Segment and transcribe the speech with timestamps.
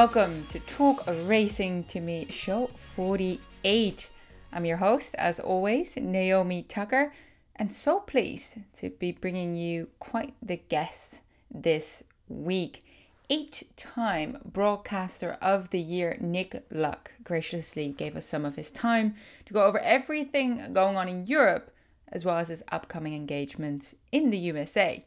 [0.00, 4.10] Welcome to Talk Racing to Me, show 48.
[4.52, 7.14] I'm your host, as always, Naomi Tucker,
[7.56, 11.20] and so pleased to be bringing you quite the guest
[11.50, 12.84] this week.
[13.30, 19.14] Eight time Broadcaster of the Year Nick Luck graciously gave us some of his time
[19.46, 21.74] to go over everything going on in Europe
[22.12, 25.06] as well as his upcoming engagements in the USA.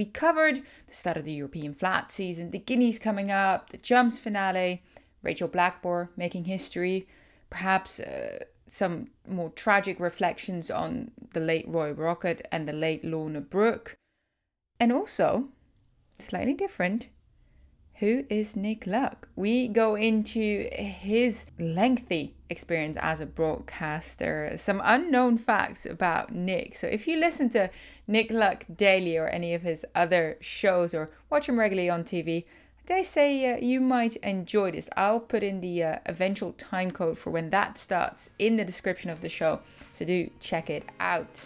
[0.00, 4.18] We covered the start of the European flat season, the Guineas coming up, the jumps
[4.18, 4.82] finale,
[5.22, 7.06] Rachel Blackmore making history,
[7.50, 13.42] perhaps uh, some more tragic reflections on the late Roy Rocket and the late Lorna
[13.42, 13.98] Brooke,
[14.80, 15.50] and also,
[16.18, 17.08] slightly different,
[18.00, 19.28] who is Nick Luck?
[19.36, 26.76] We go into his lengthy experience as a broadcaster, some unknown facts about Nick.
[26.76, 27.68] So if you listen to
[28.08, 32.46] Nick Luck daily or any of his other shows or watch him regularly on TV,
[32.86, 34.88] they say uh, you might enjoy this.
[34.96, 39.10] I'll put in the uh, eventual time code for when that starts in the description
[39.10, 39.60] of the show,
[39.92, 41.44] so do check it out.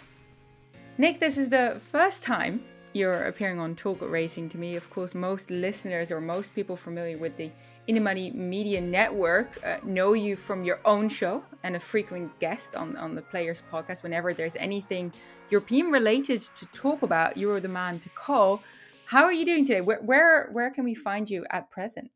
[0.97, 2.63] Nick, this is the first time
[2.95, 4.77] you're appearing on Talk Racing to me.
[4.77, 7.51] Of course, most listeners or most people familiar with the
[7.89, 12.95] Money Media Network uh, know you from your own show and a frequent guest on,
[12.95, 14.01] on the Players podcast.
[14.01, 15.11] Whenever there's anything
[15.49, 18.63] European related to talk about, you're the man to call.
[19.05, 19.81] How are you doing today?
[19.81, 22.09] Where, where, where can we find you at present?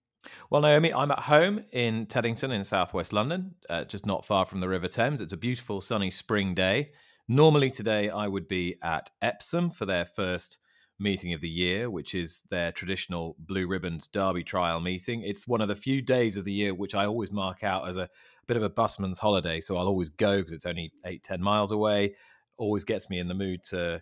[0.49, 4.61] Well, Naomi, I'm at home in Teddington in southwest London, uh, just not far from
[4.61, 5.19] the River Thames.
[5.19, 6.91] It's a beautiful sunny spring day.
[7.27, 10.57] Normally, today I would be at Epsom for their first
[10.99, 15.21] meeting of the year, which is their traditional blue ribboned derby trial meeting.
[15.23, 17.97] It's one of the few days of the year which I always mark out as
[17.97, 18.09] a
[18.47, 19.61] bit of a busman's holiday.
[19.61, 22.15] So I'll always go because it's only eight, 10 miles away.
[22.57, 24.01] Always gets me in the mood to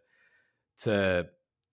[0.79, 1.27] to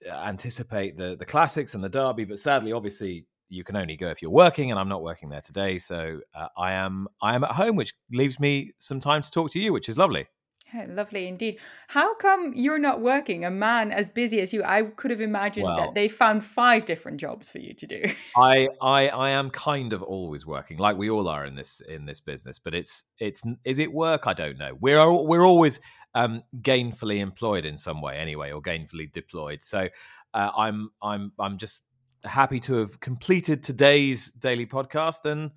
[0.07, 2.25] anticipate the the classics and the derby.
[2.25, 5.41] But sadly, obviously, you can only go if you're working, and I'm not working there
[5.41, 5.79] today.
[5.79, 9.51] So uh, I am I am at home, which leaves me some time to talk
[9.53, 10.27] to you, which is lovely.
[10.89, 11.59] Lovely indeed.
[11.89, 13.45] How come you're not working?
[13.45, 16.87] A man as busy as you, I could have imagined well, that they found five
[16.87, 18.03] different jobs for you to do.
[18.37, 22.07] I, I, I am kind of always working, like we all are in this in
[22.07, 22.59] this business.
[22.59, 24.27] But it's it's is it work?
[24.27, 24.77] I don't know.
[24.81, 25.81] We're we're always
[26.15, 29.63] um, gainfully employed in some way, anyway, or gainfully deployed.
[29.63, 29.89] So
[30.33, 31.85] uh, I'm I'm I'm just
[32.25, 35.51] happy to have completed today's daily podcast and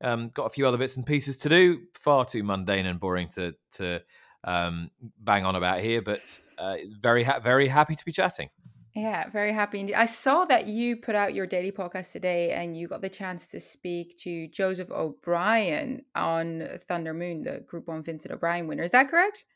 [0.00, 1.82] um, got a few other bits and pieces to do.
[1.94, 4.02] Far too mundane and boring to to
[4.44, 8.50] um, bang on about here, but uh, very ha- very happy to be chatting.
[8.94, 9.94] Yeah, very happy indeed.
[9.94, 13.48] I saw that you put out your daily podcast today and you got the chance
[13.48, 18.84] to speak to Joseph O'Brien on Thunder Moon, the Group 1 Vincent O'Brien winner.
[18.84, 19.46] Is that correct?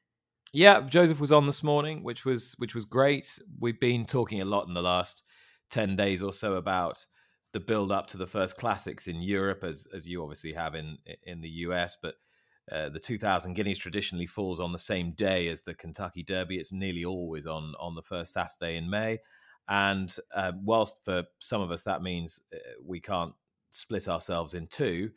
[0.52, 3.38] Yeah, Joseph was on this morning, which was which was great.
[3.60, 5.22] We've been talking a lot in the last
[5.70, 7.04] 10 days or so about
[7.52, 10.98] the build up to the first classics in Europe as as you obviously have in
[11.22, 12.14] in the US, but
[12.72, 16.58] uh, the 2000 Guineas traditionally falls on the same day as the Kentucky Derby.
[16.58, 19.18] It's nearly always on on the first Saturday in May.
[19.68, 23.34] And uh, whilst for some of us that means uh, we can't
[23.70, 25.10] split ourselves in two,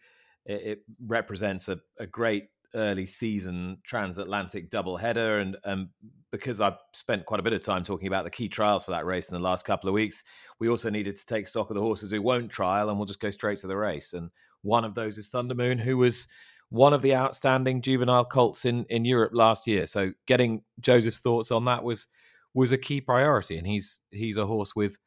[0.45, 5.41] it, it represents a, a, great early season transatlantic doubleheader.
[5.41, 5.89] And um,
[6.31, 9.05] because I've spent quite a bit of time talking about the key trials for that
[9.05, 10.23] race in the last couple of weeks,
[10.59, 13.19] we also needed to take stock of the horses who won't trial, and we'll just
[13.19, 14.13] go straight to the race.
[14.13, 14.31] And
[14.61, 16.27] one of those is Thunder Moon, who was
[16.71, 19.85] one of the outstanding juvenile colts in in Europe last year.
[19.85, 22.07] So getting Joseph's thoughts on that was
[22.53, 24.97] was a key priority, and he's he's a horse with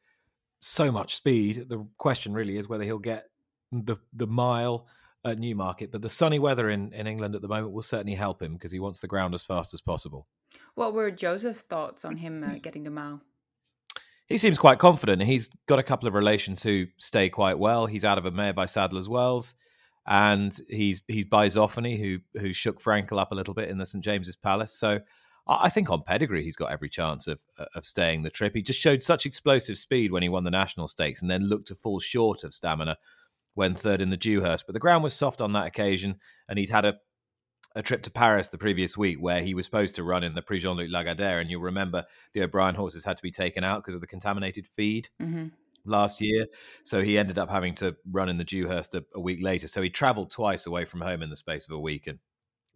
[0.59, 1.65] so much speed.
[1.67, 3.25] The question really is whether he'll get
[3.71, 4.87] the the mile
[5.25, 8.43] at Newmarket, but the sunny weather in, in England at the moment will certainly help
[8.43, 10.27] him because he wants the ground as fast as possible.
[10.75, 13.21] What were Joseph's thoughts on him uh, getting the mile?
[14.27, 15.23] He seems quite confident.
[15.23, 17.87] He's got a couple of relations who stay quite well.
[17.87, 19.55] He's out of a mare by Sadler's Wells
[20.07, 23.85] and he's he's by Zoffany, who who shook Frankel up a little bit in the
[23.85, 24.73] St James's Palace.
[24.73, 24.99] So
[25.47, 27.41] I think on pedigree he's got every chance of
[27.75, 28.55] of staying the trip.
[28.55, 31.67] He just showed such explosive speed when he won the national stakes, and then looked
[31.67, 32.97] to fall short of stamina
[33.55, 34.65] when third in the Dewhurst.
[34.67, 36.17] But the ground was soft on that occasion,
[36.47, 36.95] and he'd had a
[37.77, 40.41] a trip to Paris the previous week where he was supposed to run in the
[40.41, 43.83] Prix Jean Luc Lagardère, and you'll remember the O'Brien horses had to be taken out
[43.83, 45.09] because of the contaminated feed.
[45.21, 45.47] Mm-hmm
[45.85, 46.45] last year.
[46.83, 49.67] So he ended up having to run in the Dewhurst a, a week later.
[49.67, 52.07] So he travelled twice away from home in the space of a week.
[52.07, 52.19] And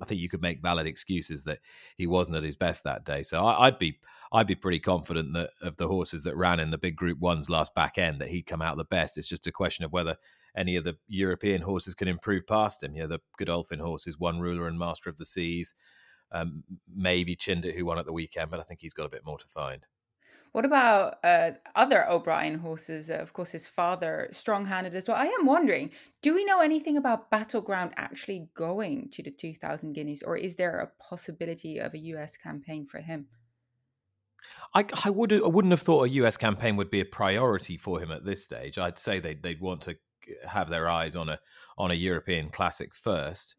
[0.02, 1.60] I think you could make valid excuses that
[1.98, 3.24] he wasn't at his best that day.
[3.24, 4.00] So I, would be
[4.32, 7.50] I'd be pretty confident that of the horses that ran in the big Group Ones
[7.50, 9.18] last back end that he'd come out the best.
[9.18, 10.16] It's just a question of whether
[10.56, 12.96] any of the European horses can improve past him.
[12.96, 15.74] You know, the Godolphin horses, One Ruler and Master of the Seas,
[16.32, 16.64] um,
[16.94, 19.38] maybe Chindit who won at the weekend, but I think he's got a bit more
[19.38, 19.86] to find.
[20.52, 23.10] What about uh, other O'Brien horses?
[23.10, 25.18] Uh, of course, his father, strong handed as well.
[25.18, 25.92] I am wondering
[26.22, 30.78] do we know anything about Battleground actually going to the 2000 Guineas, or is there
[30.80, 33.28] a possibility of a US campaign for him?
[34.74, 38.00] I, I, would, I wouldn't have thought a US campaign would be a priority for
[38.00, 38.78] him at this stage.
[38.78, 39.96] I'd say they'd, they'd want to
[40.48, 41.40] have their eyes on a
[41.78, 43.56] on a European classic first.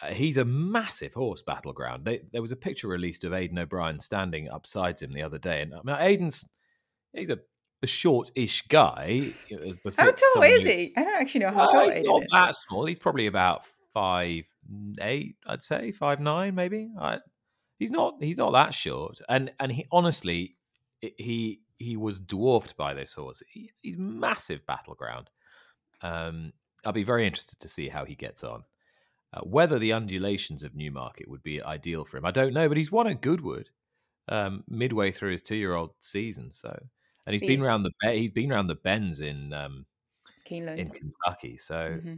[0.00, 2.04] Uh, he's a massive horse battleground.
[2.04, 5.62] They, there was a picture released of Aidan O'Brien standing upside him the other day,
[5.62, 6.48] and I mean, Aidan's
[7.12, 7.38] he's a,
[7.82, 9.32] a short-ish guy.
[9.96, 10.92] how tall is he?
[10.96, 12.84] I don't actually know how uh, tall he's not that small.
[12.84, 13.64] He's probably about
[13.94, 14.44] five
[15.00, 16.90] eight, I'd say five nine, maybe.
[16.98, 17.20] I,
[17.78, 20.56] he's not he's not that short, and and he honestly
[21.00, 23.42] he he was dwarfed by this horse.
[23.48, 25.30] He, he's massive battleground.
[26.02, 26.52] Um,
[26.84, 28.64] I'll be very interested to see how he gets on.
[29.36, 32.68] Uh, whether the undulations of Newmarket would be ideal for him, I don't know.
[32.68, 33.68] But he's won at Goodwood
[34.28, 36.74] um, midway through his two-year-old season, so
[37.26, 39.84] and he's been around the he's been around the bends in um,
[40.48, 41.56] Keeneland in Kentucky.
[41.56, 42.14] So mm-hmm.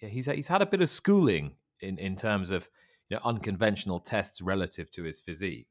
[0.00, 2.68] yeah, he's he's had a bit of schooling in in terms of
[3.08, 5.66] you know unconventional tests relative to his physique.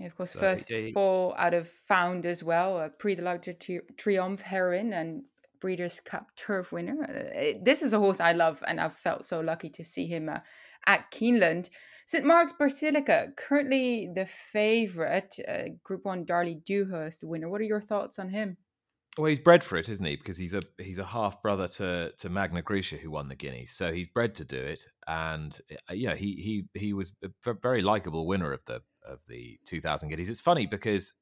[0.00, 2.80] Yeah, of course, so, first yeah, four out of found as well.
[2.80, 3.54] A Prix de l'Arc de
[3.96, 5.22] Triomphe heroine and
[5.60, 7.04] Breeders' Cup Turf winner.
[7.04, 10.28] Uh, this is a horse I love, and I've felt so lucky to see him
[10.28, 10.40] uh,
[10.86, 11.70] at Keeneland.
[12.06, 12.24] St.
[12.24, 17.48] Mark's Basilica, currently the favourite, uh, Group One Darley Dewhurst winner.
[17.48, 18.56] What are your thoughts on him?
[19.18, 20.16] Well, he's bred for it, isn't he?
[20.16, 23.72] Because he's a he's a half brother to to Magna Grecia, who won the Guineas,
[23.72, 24.86] so he's bred to do it.
[25.06, 25.58] And
[25.90, 30.10] uh, yeah, he he he was a very likable winner of the of the 2000
[30.10, 30.28] Guineas.
[30.28, 31.14] It's funny because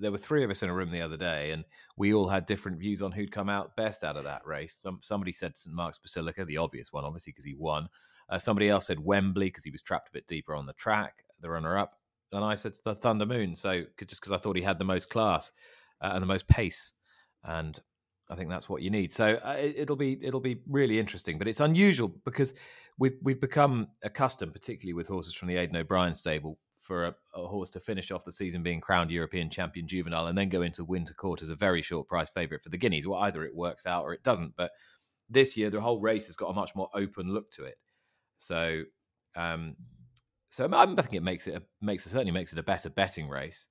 [0.00, 1.64] there were three of us in a room the other day, and
[1.96, 4.74] we all had different views on who'd come out best out of that race.
[4.74, 7.88] Some somebody said St Mark's Basilica, the obvious one, obviously because he won.
[8.30, 11.24] Uh, somebody else said Wembley because he was trapped a bit deeper on the track,
[11.40, 11.98] the runner-up,
[12.32, 13.56] and I said the Thunder Moon.
[13.56, 15.50] So just because I thought he had the most class
[16.00, 16.92] uh, and the most pace,
[17.44, 17.78] and
[18.30, 19.12] I think that's what you need.
[19.12, 22.54] So uh, it, will be it'll be really interesting, but it's unusual because
[22.98, 27.46] we've we've become accustomed, particularly with horses from the Aidan O'Brien stable, for a, a,
[27.46, 30.82] horse to finish off the season being crowned European champion juvenile and then go into
[30.82, 33.06] winter court as a very short price favourite for the Guineas.
[33.06, 34.56] Well, either it works out or it doesn't.
[34.56, 34.70] But
[35.28, 37.76] this year, the whole race has got a much more open look to it.
[38.38, 38.84] So,
[39.36, 39.76] um,
[40.48, 43.28] so I think it makes it a, makes it certainly makes it a better betting
[43.28, 43.66] race,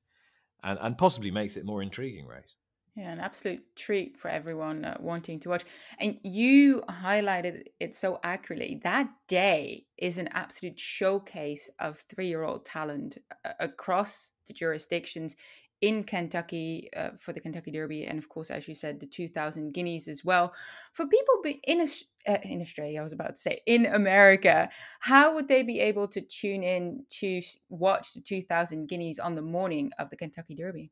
[0.63, 2.55] and and possibly makes it more intriguing race.
[2.97, 5.63] Yeah, an absolute treat for everyone uh, wanting to watch.
[5.99, 8.81] And you highlighted it so accurately.
[8.83, 15.35] That day is an absolute showcase of three year old talent uh, across the jurisdictions
[15.81, 19.73] in Kentucky uh, for the Kentucky Derby, and of course, as you said, the 2000
[19.75, 20.51] Guineas as well.
[20.91, 21.35] For people
[21.67, 21.81] in
[22.27, 24.69] uh, in Australia, I was about to say in America,
[25.01, 29.43] how would they be able to tune in to watch the 2000 Guineas on the
[29.43, 30.89] morning of the Kentucky Derby?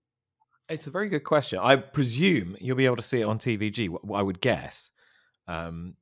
[0.67, 1.59] It's a very good question.
[1.61, 3.95] I presume you'll be able to see it on TVG.
[4.13, 4.89] I would guess,
[5.47, 5.93] um,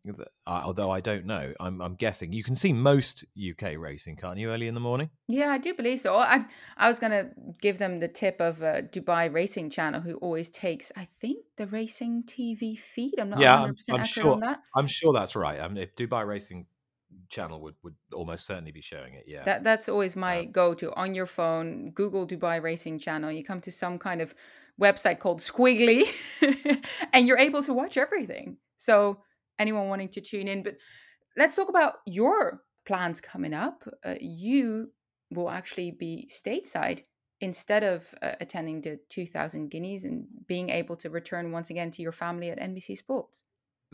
[0.47, 1.53] although I don't know.
[1.59, 4.49] I'm, I'm, guessing you can see most UK racing, can't you?
[4.49, 5.09] Early in the morning.
[5.27, 6.15] Yeah, I do believe so.
[6.15, 6.45] I
[6.77, 7.31] I was gonna
[7.61, 11.67] give them the tip of uh, Dubai Racing Channel, who always takes, I think, the
[11.67, 13.15] racing TV feed.
[13.19, 13.39] I'm not.
[13.39, 14.39] Yeah, I'm, I'm sure.
[14.75, 15.59] I'm sure that's right.
[15.59, 16.65] I mean, if Dubai Racing
[17.33, 19.25] channel would would almost certainly be showing it.
[19.27, 21.91] Yeah, that that's always my um, go to on your phone.
[21.91, 23.31] Google Dubai Racing Channel.
[23.31, 24.33] You come to some kind of
[24.85, 26.03] website called Squiggly,
[27.13, 28.57] and you're able to watch everything.
[28.77, 28.95] So
[29.59, 30.75] anyone wanting to tune in, but
[31.37, 33.77] let's talk about your plans coming up.
[34.05, 34.91] Uh, you
[35.31, 37.01] will actually be stateside
[37.41, 42.01] instead of uh, attending the 2000 guineas and being able to return once again to
[42.01, 43.43] your family at NBC Sports.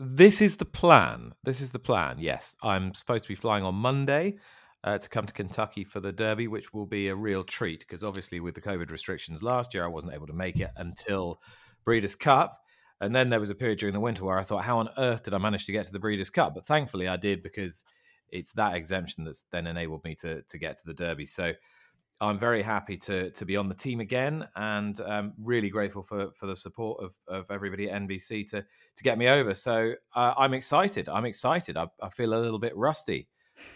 [0.02, 1.34] This is the plan.
[1.44, 2.16] This is the plan.
[2.20, 4.38] Yes, I'm supposed to be flying on Monday
[4.82, 8.02] uh, to come to Kentucky for the Derby, which will be a real treat because
[8.02, 11.42] obviously with the COVID restrictions last year, I wasn't able to make it until
[11.84, 12.62] Breeders' Cup.
[13.02, 15.24] And then there was a period during the winter where I thought, how on earth
[15.24, 16.54] did I manage to get to the Breeders' Cup?
[16.54, 17.84] But thankfully I did because
[18.30, 21.26] it's that exemption that's then enabled me to to get to the Derby.
[21.26, 21.52] So
[22.20, 26.30] I'm very happy to to be on the team again, and um, really grateful for
[26.36, 29.54] for the support of, of everybody at NBC to to get me over.
[29.54, 31.08] So uh, I'm excited.
[31.08, 31.76] I'm excited.
[31.76, 33.28] I, I, feel a little bit rusty,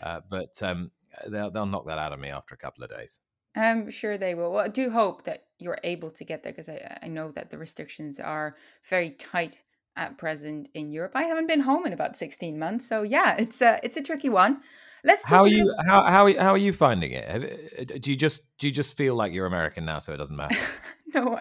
[0.02, 0.90] uh, but um,
[1.28, 3.20] they'll they'll knock that out of me after a couple of days.
[3.56, 4.52] I'm sure they will.
[4.52, 7.50] Well, I do hope that you're able to get there because I, I know that
[7.50, 8.56] the restrictions are
[8.88, 9.62] very tight
[9.96, 11.12] at present in Europe.
[11.14, 14.28] I haven't been home in about 16 months, so yeah, it's a it's a tricky
[14.28, 14.60] one.
[15.04, 15.24] Let's.
[15.26, 15.74] How are you?
[15.86, 18.00] How how how are you finding it?
[18.02, 20.56] Do you just do you just feel like you're American now, so it doesn't matter?
[21.14, 21.38] no,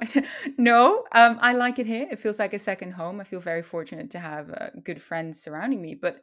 [0.57, 1.05] no.
[1.13, 2.07] Um, I like it here.
[2.11, 3.21] It feels like a second home.
[3.21, 6.21] I feel very fortunate to have uh, good friends surrounding me, but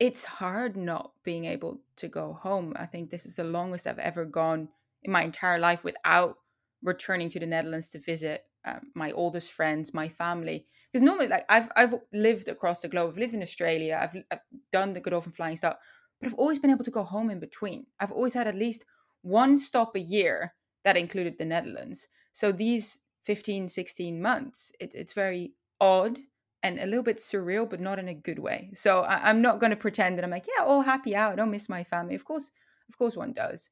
[0.00, 2.74] it's hard not being able to go home.
[2.76, 4.68] I think this is the longest I've ever gone
[5.04, 6.38] in my entire life without
[6.82, 10.66] returning to the Netherlands to visit um, my oldest friends, my family.
[10.92, 13.10] Because normally, like I've I've lived across the globe.
[13.10, 13.98] I've lived in Australia.
[14.00, 14.40] I've, I've
[14.72, 15.78] done the Godolphin flying stuff, but
[16.26, 17.86] I've always been able to go home in between.
[18.00, 18.84] I've always had at least
[19.22, 20.54] one stop a year
[20.84, 22.08] that included the Netherlands.
[22.32, 26.18] So these 15, 16 months, it, it's very odd
[26.62, 28.70] and a little bit surreal, but not in a good way.
[28.74, 31.32] So I, am not going to pretend that I'm like, yeah, all happy out.
[31.32, 32.14] I don't miss my family.
[32.14, 32.50] Of course,
[32.88, 33.70] of course, one does.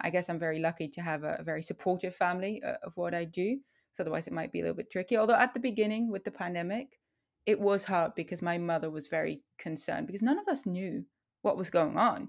[0.00, 3.14] I guess I'm very lucky to have a, a very supportive family uh, of what
[3.14, 3.58] I do.
[3.92, 5.16] So otherwise, it might be a little bit tricky.
[5.16, 6.98] Although at the beginning with the pandemic,
[7.46, 11.04] it was hard because my mother was very concerned because none of us knew
[11.42, 12.28] what was going on.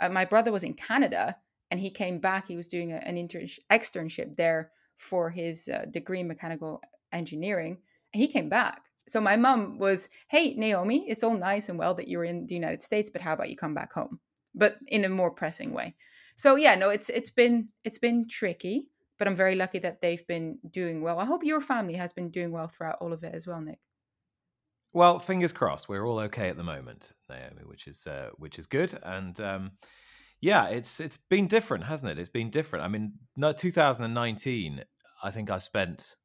[0.00, 1.36] Uh, my brother was in Canada
[1.70, 2.48] and he came back.
[2.48, 7.78] He was doing a, an intern- externship there for his uh, degree in mechanical engineering.
[8.12, 11.94] And he came back so my mom was, "Hey Naomi, it's all nice and well
[11.94, 14.20] that you're in the United States, but how about you come back home?"
[14.54, 15.96] But in a more pressing way.
[16.36, 18.86] So yeah, no, it's it's been it's been tricky,
[19.18, 21.18] but I'm very lucky that they've been doing well.
[21.18, 23.80] I hope your family has been doing well throughout all of it as well, Nick.
[24.92, 25.88] Well, fingers crossed.
[25.88, 28.98] We're all okay at the moment, Naomi, which is uh, which is good.
[29.02, 29.72] And um,
[30.40, 32.18] yeah, it's it's been different, hasn't it?
[32.18, 32.84] It's been different.
[32.84, 34.84] I mean, no, 2019.
[35.22, 36.16] I think I spent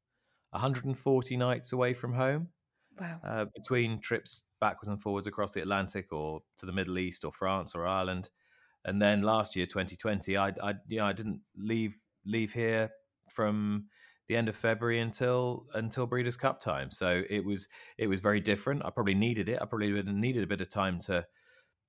[0.50, 2.48] 140 nights away from home.
[2.98, 3.20] Wow.
[3.22, 7.32] Uh, between trips backwards and forwards across the Atlantic or to the Middle East or
[7.32, 8.30] France or Ireland.
[8.86, 12.90] And then last year, 2020, I, I, you know, I didn't leave leave here
[13.30, 13.86] from
[14.28, 16.90] the end of February until until Breeders' Cup time.
[16.90, 17.68] So it was
[17.98, 18.84] it was very different.
[18.84, 19.60] I probably needed it.
[19.60, 21.26] I probably needed a bit of time to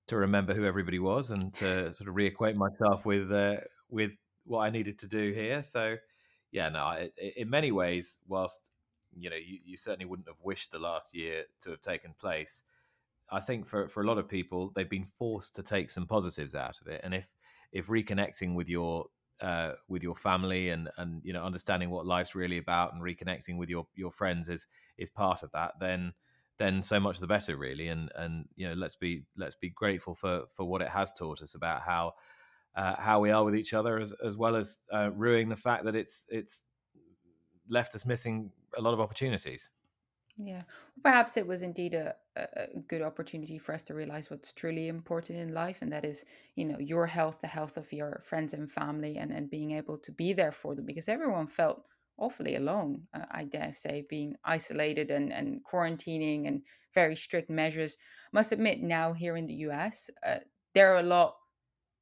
[0.08, 3.58] to remember who everybody was and to sort of reacquaint myself with uh,
[3.90, 4.12] with
[4.46, 5.64] what I needed to do here.
[5.64, 5.98] So
[6.52, 8.72] yeah, no, it, in many ways, whilst
[9.16, 12.64] you know you, you certainly wouldn't have wished the last year to have taken place
[13.32, 16.56] i think for for a lot of people they've been forced to take some positives
[16.56, 17.28] out of it and if
[17.72, 19.06] if reconnecting with your
[19.42, 23.58] uh, with your family and and you know understanding what life's really about and reconnecting
[23.58, 24.68] with your your friends is
[24.98, 26.14] is part of that then
[26.58, 30.16] then so much the better really and and you know let's be let's be grateful
[30.16, 32.14] for for what it has taught us about how
[32.76, 35.86] uh, how we are with each other as as well as uh, ruining the fact
[35.86, 36.64] that it's it's
[37.70, 39.70] left us missing a lot of opportunities.
[40.40, 40.64] Yeah,
[41.02, 45.40] perhaps it was indeed a, a good opportunity for us to realize what's truly important
[45.40, 46.26] in life, and that is,
[46.56, 49.98] you know, your health, the health of your friends and family, and and being able
[49.98, 53.08] to be there for them because everyone felt awfully alone.
[53.16, 56.62] Uh, I dare say, being isolated and and quarantining and
[56.94, 57.98] very strict measures.
[58.32, 60.40] Must admit, now here in the U.S., uh,
[60.76, 61.38] they're a lot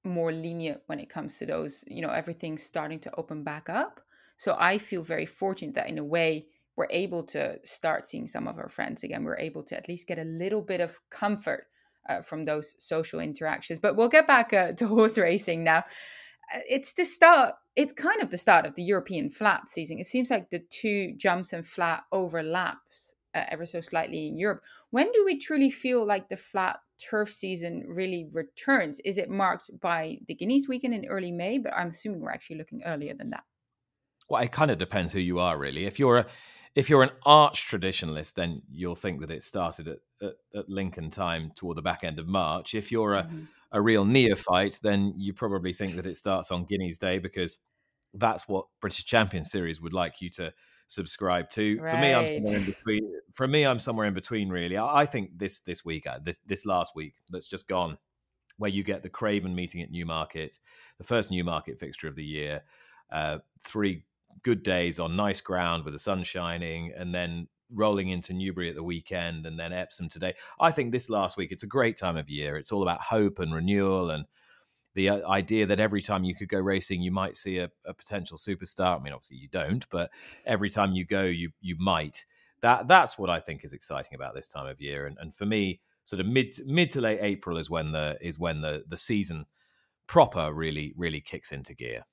[0.04, 1.84] more lenient when it comes to those.
[1.88, 4.02] You know, everything's starting to open back up.
[4.38, 8.48] So I feel very fortunate that in a way we're able to start seeing some
[8.48, 9.24] of our friends again.
[9.24, 11.68] We're able to at least get a little bit of comfort
[12.10, 13.80] uh, from those social interactions.
[13.80, 15.80] But we'll get back uh, to horse racing now.
[16.54, 20.00] Uh, it's the start, it's kind of the start of the European flat season.
[20.00, 24.64] It seems like the two jumps and flat overlaps uh, ever so slightly in Europe.
[24.92, 29.00] When do we truly feel like the flat turf season really returns?
[29.02, 31.58] Is it marked by the Guineas weekend in early May?
[31.58, 33.44] But I'm assuming we're actually looking earlier than that.
[34.30, 35.86] Well, it kind of depends who you are, really.
[35.86, 36.26] If you're a
[36.76, 41.10] if you're an arch traditionalist, then you'll think that it started at, at, at Lincoln
[41.10, 42.76] time toward the back end of March.
[42.76, 43.44] If you're a, mm-hmm.
[43.72, 47.60] a real neophyte, then you probably think that it starts on Guineas Day because
[48.14, 50.54] that's what British Champion Series would like you to
[50.88, 51.80] subscribe to.
[51.80, 51.92] Right.
[51.92, 53.14] For me, I'm somewhere in between.
[53.34, 54.50] For me, I'm somewhere in between.
[54.50, 57.98] Really, I, I think this this week, uh, this this last week that's just gone,
[58.58, 60.60] where you get the Craven meeting at Newmarket,
[60.98, 62.64] the first Newmarket fixture of the year,
[63.12, 64.04] uh, three
[64.44, 68.76] good days on nice ground with the sun shining, and then rolling into Newbury at
[68.76, 70.34] the weekend, and then Epsom today.
[70.60, 72.58] I think this last week it's a great time of year.
[72.58, 74.26] It's all about hope and renewal and
[74.96, 77.94] the uh, idea that every time you could go racing, you might see a, a,
[77.94, 79.00] potential superstar.
[79.00, 80.10] I mean, obviously you don't, but
[80.46, 82.26] every time you go, you you might.
[82.62, 85.06] That that's what I think is exciting about this time of year.
[85.06, 88.40] And, and for me, sort of mid mid to late April is when the is
[88.40, 89.46] when the the season
[90.08, 92.06] proper really really kicks into gear.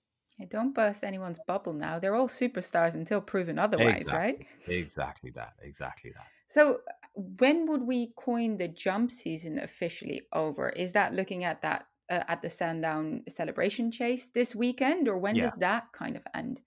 [0.49, 1.99] Don't burst anyone's bubble now.
[1.99, 4.47] They're all superstars until proven otherwise, exactly.
[4.67, 4.79] right?
[4.79, 5.55] Exactly that.
[5.63, 6.27] Exactly that.
[6.49, 6.79] So,
[7.15, 10.71] when would we coin the jump season officially over?
[10.71, 15.37] Is that looking at that uh, at the Sandown celebration chase this weekend, or when
[15.37, 15.45] yeah.
[15.45, 16.61] does that kind of end?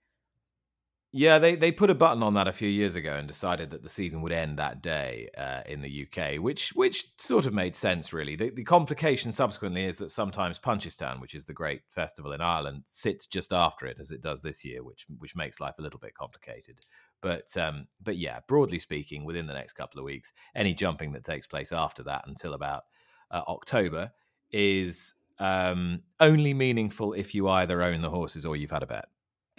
[1.18, 3.82] Yeah, they, they put a button on that a few years ago and decided that
[3.82, 7.74] the season would end that day uh, in the UK, which which sort of made
[7.74, 8.36] sense, really.
[8.36, 12.82] The, the complication subsequently is that sometimes Punchestown, which is the great festival in Ireland,
[12.84, 15.98] sits just after it, as it does this year, which which makes life a little
[15.98, 16.80] bit complicated.
[17.22, 21.24] But um, but yeah, broadly speaking, within the next couple of weeks, any jumping that
[21.24, 22.82] takes place after that until about
[23.30, 24.12] uh, October
[24.52, 29.08] is um, only meaningful if you either own the horses or you've had a bet.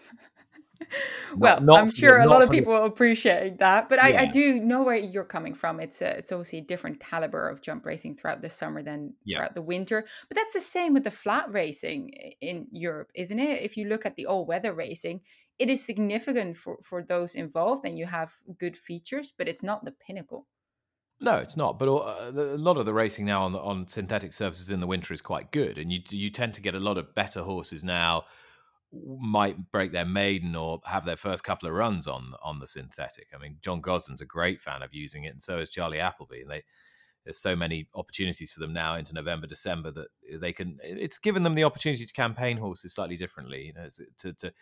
[1.37, 4.82] well, not I'm sure a lot of people appreciate that, but I, I do know
[4.82, 5.80] where you're coming from.
[5.80, 9.38] It's a, it's obviously a different caliber of jump racing throughout the summer than Yeah.
[9.38, 10.04] throughout the winter.
[10.28, 13.62] But that's the same with the flat racing in Europe, isn't it?
[13.62, 15.20] If you look at the all weather racing,
[15.58, 19.85] it is significant for for those involved, and you have good features, but it's not
[19.85, 20.47] the pinnacle.
[21.20, 21.78] No, it's not.
[21.78, 25.12] But uh, a lot of the racing now on on synthetic surfaces in the winter
[25.12, 28.25] is quite good, and you you tend to get a lot of better horses now.
[28.90, 33.28] Might break their maiden or have their first couple of runs on on the synthetic.
[33.35, 36.42] I mean, John Gosden's a great fan of using it, and so is Charlie Appleby.
[36.42, 36.62] And they
[37.25, 40.09] there's so many opportunities for them now into November, December that
[40.40, 40.78] they can.
[40.83, 43.66] It's given them the opportunity to campaign horses slightly differently.
[43.66, 44.52] You know, to to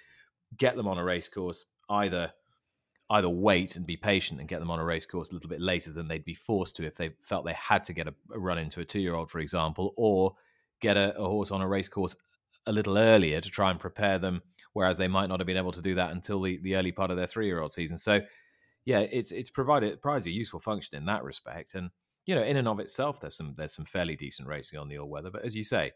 [0.57, 2.33] get them on a race course either
[3.11, 5.61] either wait and be patient and get them on a race course a little bit
[5.61, 8.39] later than they'd be forced to if they felt they had to get a, a
[8.39, 10.35] run into a two year old, for example, or
[10.81, 12.17] get a, a horse on a race course
[12.67, 14.43] a little earlier to try and prepare them,
[14.73, 17.11] whereas they might not have been able to do that until the, the early part
[17.11, 17.97] of their three year old season.
[17.97, 18.21] So,
[18.85, 21.91] yeah, it's it's provided it provides a useful function in that respect, and
[22.27, 24.99] you know, in and of itself, there's some there's some fairly decent racing on the
[24.99, 25.93] all weather, but as you say.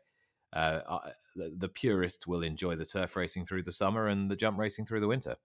[0.52, 4.36] Uh, I- the, the purists will enjoy the turf racing through the summer and the
[4.36, 5.36] jump racing through the winter.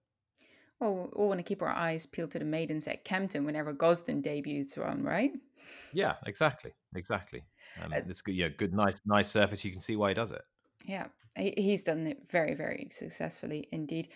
[0.78, 3.72] Well, we all want to keep our eyes peeled to the maidens at Kempton whenever
[3.74, 5.32] Gosden debuts on, right?
[5.92, 7.46] Yeah, exactly, exactly.
[7.80, 9.64] Um, Uh, it's good, yeah, good, nice, nice surface.
[9.64, 10.42] You can see why he does it.
[10.86, 14.08] Yeah, he, he's done it very, very successfully indeed.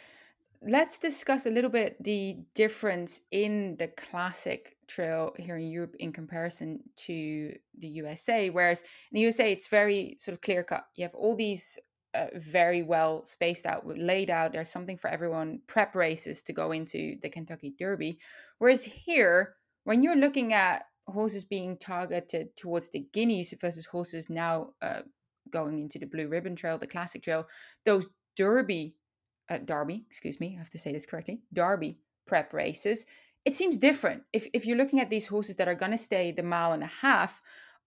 [0.62, 6.12] Let's discuss a little bit the difference in the classic trail here in Europe in
[6.12, 8.50] comparison to the USA.
[8.50, 10.85] Whereas in the USA, it's very sort of clear cut.
[10.97, 11.79] You have all these
[12.15, 14.53] uh, very well spaced out, laid out.
[14.53, 18.18] There's something for everyone, prep races to go into the Kentucky Derby.
[18.59, 24.71] Whereas here, when you're looking at horses being targeted towards the Guineas versus horses now
[24.83, 25.01] uh,
[25.51, 27.47] going into the Blue Ribbon Trail, the Classic Trail,
[27.85, 28.95] those Derby,
[29.49, 33.07] uh, Derby, excuse me, I have to say this correctly, Derby prep races,
[33.45, 34.23] it seems different.
[34.33, 36.83] If if you're looking at these horses that are going to stay the mile and
[36.83, 37.41] a half,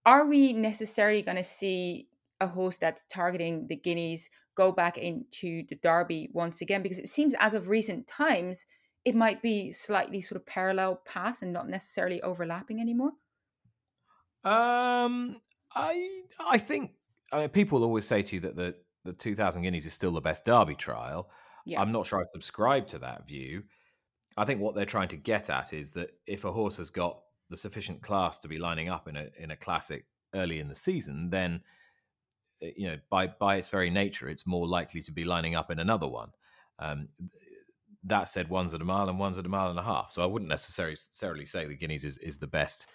[0.06, 2.08] are we necessarily going to see
[2.40, 6.82] a horse that's targeting the Guineas go back into the Derby once again?
[6.82, 8.66] Because it seems as of recent times,
[9.06, 13.12] it might be slightly sort of parallel paths and not necessarily overlapping anymore.
[14.44, 15.38] Um,
[15.74, 16.92] I, I think
[17.34, 20.22] I mean, people always say to you that the the 2000 Guineas is still the
[20.22, 21.30] best Derby trial.
[21.66, 21.82] Yeah.
[21.82, 23.64] I'm not sure I subscribe to that view.
[24.38, 27.20] I think what they're trying to get at is that if a horse has got
[27.50, 30.76] the sufficient class to be lining up in a in a classic early in the
[30.76, 31.62] season, then
[32.64, 35.70] uh, you know by by its very nature, it's more likely to be lining up
[35.70, 36.30] in another one.
[36.80, 37.10] Um,
[38.06, 40.12] that said, one's at a mile and one's at a mile and a half.
[40.12, 42.88] So I wouldn't necessarily necessarily say the Guineas is, is the best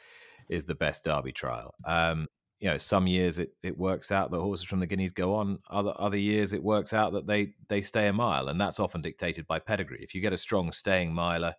[0.48, 1.74] is the best Derby trial.
[1.84, 2.26] Um,
[2.60, 5.60] you know, some years it, it works out that horses from the Guineas go on.
[5.70, 9.00] Other other years it works out that they they stay a mile, and that's often
[9.00, 10.02] dictated by pedigree.
[10.02, 11.54] If you get a strong staying miler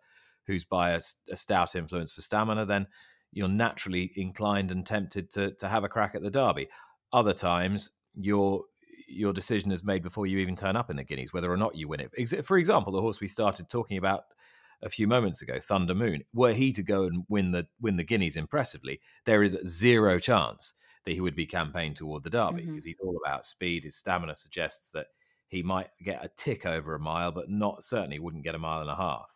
[0.45, 2.87] who's by a stout influence for stamina, then
[3.31, 6.67] you're naturally inclined and tempted to to have a crack at the Derby.
[7.13, 8.63] Other times your
[9.07, 11.75] your decision is made before you even turn up in the Guineas, whether or not
[11.75, 12.45] you win it.
[12.45, 14.23] For example, the horse we started talking about
[14.81, 18.03] a few moments ago, Thunder Moon, were he to go and win the win the
[18.03, 20.73] Guineas impressively, there is zero chance
[21.05, 23.83] that he would be campaigned toward the Derby because he's all about speed.
[23.83, 25.07] His stamina suggests that
[25.47, 28.81] he might get a tick over a mile, but not certainly wouldn't get a mile
[28.81, 29.33] and a half.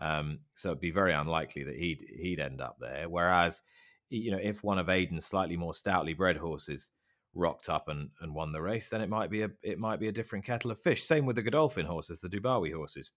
[0.00, 3.08] Um, so it'd be very unlikely that he'd he'd end up there.
[3.08, 3.62] Whereas,
[4.10, 6.90] you know, if one of Aidan's slightly more stoutly bred horses
[7.34, 10.08] rocked up and, and won the race, then it might be a it might be
[10.08, 11.02] a different kettle of fish.
[11.02, 13.12] Same with the Godolphin horses, the Dubawi horses.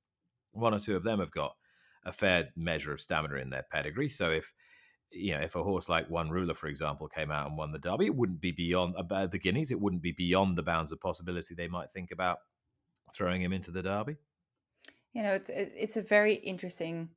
[0.52, 1.56] One or two of them have got
[2.06, 4.10] a fair measure of stamina in their pedigree.
[4.10, 4.54] So if
[5.12, 7.80] you know if a horse like One Ruler, for example, came out and won the
[7.80, 9.72] Derby, it wouldn't be beyond about the Guineas.
[9.72, 12.40] It wouldn't be beyond the bounds of possibility they might think about
[13.16, 14.18] throwing him into the Derby.
[15.14, 17.10] you know it's it's a very interesting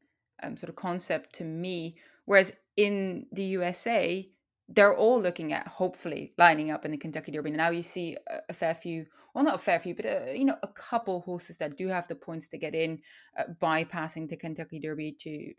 [0.42, 4.31] um, sort of concept to me whereas in the usa
[4.68, 8.38] they're all looking at hopefully lining up in the kentucky derby now you see a,
[8.48, 11.59] a fair few well not a fair few but uh you know a couple horses
[11.59, 12.98] that do have the points to get in
[13.38, 15.53] uh, bypassing the kentucky derby to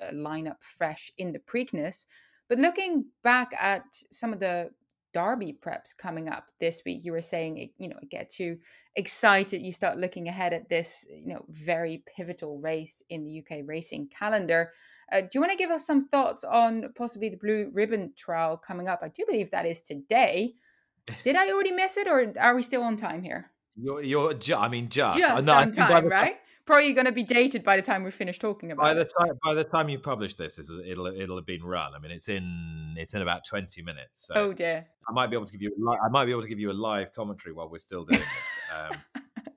[0.00, 2.06] uh, line up fresh in the preakness.
[2.48, 4.70] But looking back at some of the
[5.14, 8.58] derby preps coming up this week you were saying it you know it gets you
[8.96, 9.62] excited.
[9.62, 14.08] You start looking ahead at this you know very pivotal race in the uk racing
[14.08, 14.72] calendar.
[15.12, 18.56] Uh, do you want to give us some thoughts on possibly the blue ribbon trial
[18.56, 19.00] coming up?
[19.02, 20.54] I do believe that is today.
[21.22, 23.52] Did i already miss it or are we still on time here?
[23.76, 27.22] You're, you're ju- I mean, just, just No, on time right probably going to be
[27.22, 29.88] dated by the time we finish talking about By it the time by the time
[29.88, 31.94] you publish this, it'll it'll have been run.
[31.94, 34.26] I mean, it's in it's in about twenty minutes.
[34.26, 35.72] So oh dear I might be able to give you
[36.04, 38.90] I might be able to give you a live commentary while we're still doing this.
[39.16, 39.22] Um,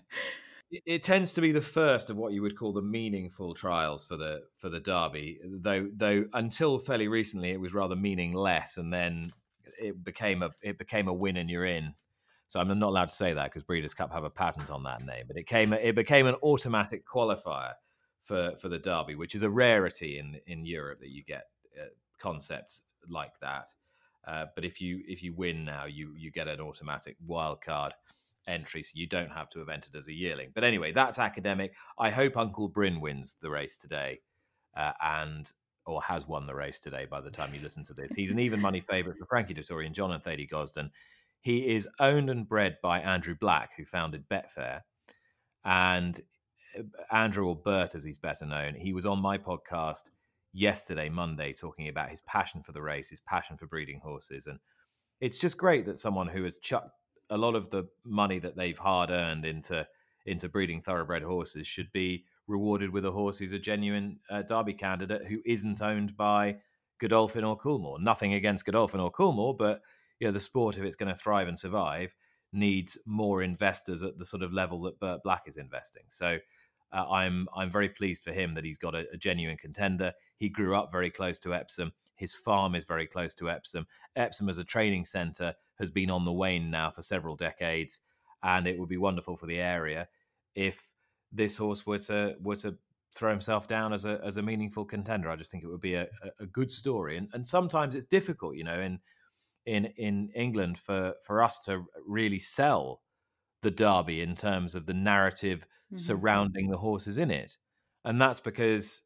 [0.72, 4.06] it, it, tends to be the first of what you would call the meaningful trials
[4.06, 5.40] for the for the Derby.
[5.44, 9.32] Though though until fairly recently, it was rather meaningless, and then
[9.80, 11.96] it became a it became a win and you're in.
[12.50, 15.06] So I'm not allowed to say that because Breeders' Cup have a patent on that
[15.06, 15.26] name.
[15.28, 17.74] But it came it became an automatic qualifier
[18.24, 21.44] for for the Derby, which is a rarity in in Europe that you get
[21.80, 21.86] uh,
[22.18, 23.70] concepts like that.
[24.28, 27.94] Uh, but if you if you win now, you you get an automatic wild card
[28.48, 30.50] entry, so you don't have to have entered as a yearling.
[30.56, 31.74] But anyway, that's academic.
[32.00, 34.22] I hope Uncle Bryn wins the race today,
[34.76, 35.52] uh, and
[35.86, 38.16] or has won the race today by the time you listen to this.
[38.16, 40.90] He's an even money favourite for Frankie Dettori and John and Thady Gosden.
[41.42, 44.82] He is owned and bred by Andrew Black, who founded Betfair.
[45.64, 46.20] And
[46.78, 50.10] uh, Andrew, or Bert as he's better known, he was on my podcast
[50.54, 54.48] yesterday, Monday, talking about his passion for the race, his passion for breeding horses.
[54.48, 54.60] And
[55.22, 56.92] it's just great that someone who has chucked
[57.30, 59.88] a lot of the money that they've hard earned into
[60.26, 64.74] into breeding thoroughbred horses should be rewarded with a horse who's a genuine uh, Derby
[64.74, 66.58] candidate who isn't owned by
[67.00, 68.00] Godolphin or Coolmore.
[68.00, 69.82] Nothing against Godolphin or Coolmore, but
[70.20, 72.14] you know, the sport, if it's going to thrive and survive,
[72.52, 76.04] needs more investors at the sort of level that Bert Black is investing.
[76.10, 76.40] So
[76.92, 80.14] uh, I'm I'm very pleased for him that he's got a, a, genuine contender.
[80.38, 81.94] He grew up very close to Epsom.
[82.16, 83.86] His farm is very close to Epsom.
[84.16, 88.00] Epsom as a training centre has been on the wane now for several decades,
[88.42, 90.08] and it would be wonderful for the area
[90.56, 90.92] if
[91.32, 92.76] this horse were to were to
[93.14, 95.30] throw himself down as a as a meaningful contender.
[95.30, 96.08] I just think it would be a,
[96.40, 99.00] a good story, and and sometimes it's difficult, you know, in
[99.70, 103.02] in in England for for us to really sell
[103.62, 105.98] the derby in terms of the narrative mm-hmm.
[105.98, 107.56] surrounding the horses in it,
[108.04, 109.02] and that's because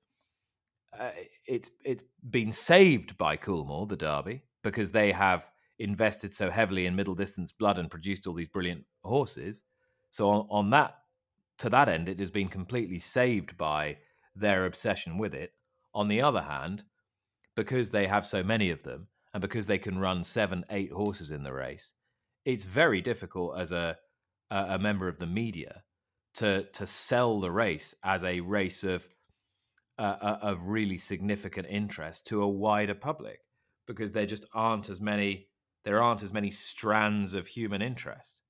[0.97, 1.11] uh,
[1.45, 5.49] it's it's been saved by Coolmore, the derby, because they have
[5.79, 9.63] invested so heavily in middle distance blood and produced all these brilliant horses.
[10.11, 10.95] So on, on that
[11.57, 13.97] to that end, it has been completely saved by
[14.35, 15.51] their obsession with it.
[15.93, 16.83] On the other hand,
[17.55, 21.31] because they have so many of them and because they can run seven, eight horses
[21.31, 21.93] in the race,
[22.45, 23.97] it's very difficult as a
[24.51, 25.81] a member of the media
[26.35, 29.07] to to sell the race as a race of
[29.97, 33.39] uh, of really significant interest to a wider public
[33.87, 35.47] because there just aren't as many
[35.85, 38.41] there aren't as many strands of human interest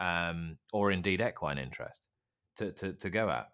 [0.00, 2.08] um, or indeed equine interest
[2.56, 3.48] to, to, to go at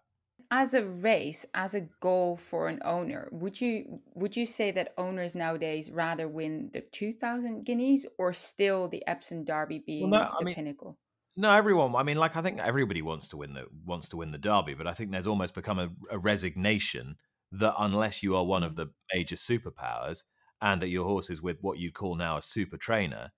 [0.51, 4.93] as a race as a goal for an owner would you would you say that
[4.97, 10.35] owners nowadays rather win the 2000 guineas or still the epsom derby being well, no,
[10.39, 10.97] the mean, pinnacle
[11.37, 14.31] no everyone i mean like i think everybody wants to win the wants to win
[14.31, 17.15] the derby but i think there's almost become a, a resignation
[17.53, 18.77] that unless you are one of mm.
[18.77, 20.23] the major superpowers
[20.61, 23.31] and that your horse is with what you'd call now a super trainer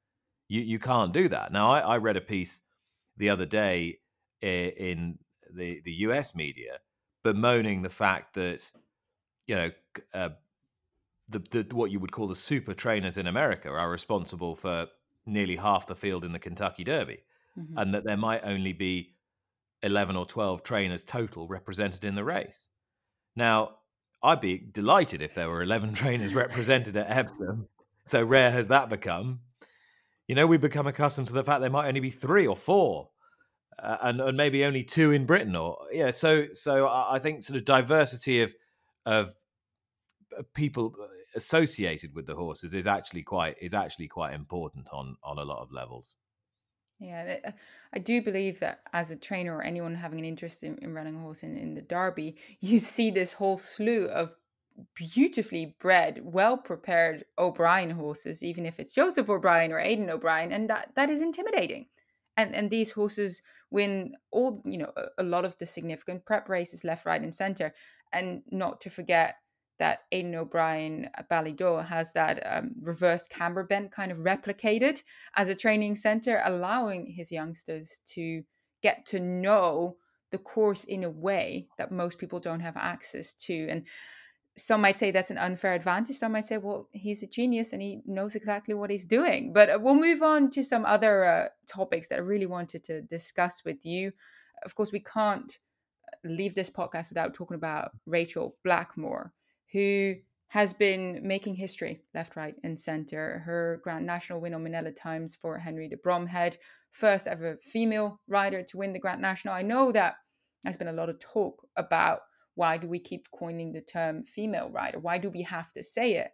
[0.49, 2.60] you, you can't do that now I, I read a piece
[3.17, 3.99] the other day
[4.41, 5.19] in
[5.56, 6.80] the the US media
[7.24, 8.70] bemoaning the fact that
[9.48, 9.72] you know
[10.14, 10.30] uh,
[11.30, 14.88] the, the what you would call the super trainers in America are responsible for
[15.26, 17.20] nearly half the field in the Kentucky Derby,
[17.58, 17.78] mm-hmm.
[17.78, 19.16] and that there might only be
[19.82, 22.68] eleven or twelve trainers total represented in the race.
[23.36, 23.78] Now,
[24.22, 27.68] I'd be delighted if there were eleven trainers represented at Epsom.
[28.06, 29.40] So rare has that become.
[30.28, 33.10] You know, we've become accustomed to the fact there might only be three or four
[33.80, 36.12] uh, and, and maybe only two in Britain, or yeah.
[36.12, 38.54] So so I think sort of diversity of
[39.06, 39.34] of
[40.38, 41.06] uh, people uh,
[41.36, 45.62] associated with the horses is actually quite is actually quite important on on a lot
[45.62, 46.16] of levels.
[47.00, 47.52] Yeah, uh,
[47.94, 51.16] I do believe that as a trainer or anyone having an interest in, in running
[51.16, 54.36] a horse in, in the Derby, you see this whole slew of
[54.96, 60.70] beautifully bred, well prepared O'Brien horses, even if it's Joseph O'Brien or Aidan O'Brien, and
[60.70, 61.88] that that is intimidating.
[62.38, 63.41] And and these horses
[63.72, 67.74] win all you know a, lot of the significant prep races left, right, and center,
[68.12, 69.36] and not to forget
[69.80, 71.28] that Aidan O'Brien at
[71.88, 75.02] has that um, reversed camber bend kind of replicated
[75.36, 78.43] as a training center, allowing his youngsters to
[78.82, 79.98] get to know
[80.32, 83.67] the course in a way that most people don't have access to.
[83.69, 83.86] And
[84.56, 86.16] some might say that's an unfair advantage.
[86.16, 89.52] Some might say, well, he's a genius and he knows exactly what he's doing.
[89.52, 93.02] But uh, we'll move on to some other uh, topics that I really wanted to
[93.02, 94.12] discuss with you.
[94.63, 95.58] Of course, we can't
[96.08, 99.34] uh, leave this podcast without talking about Rachel Blackmore,
[99.72, 100.16] who
[100.50, 103.39] has been making history left, right, and center.
[103.39, 106.58] Her Grand National win on Minella Times for Henry de Bromhead,
[106.92, 109.56] first ever female rider to win the Grand National.
[109.56, 110.13] I know that
[110.62, 112.20] there's been a lot of talk about
[112.56, 115.00] why do we keep coining the term female rider?
[115.00, 116.32] Why do we have to say it?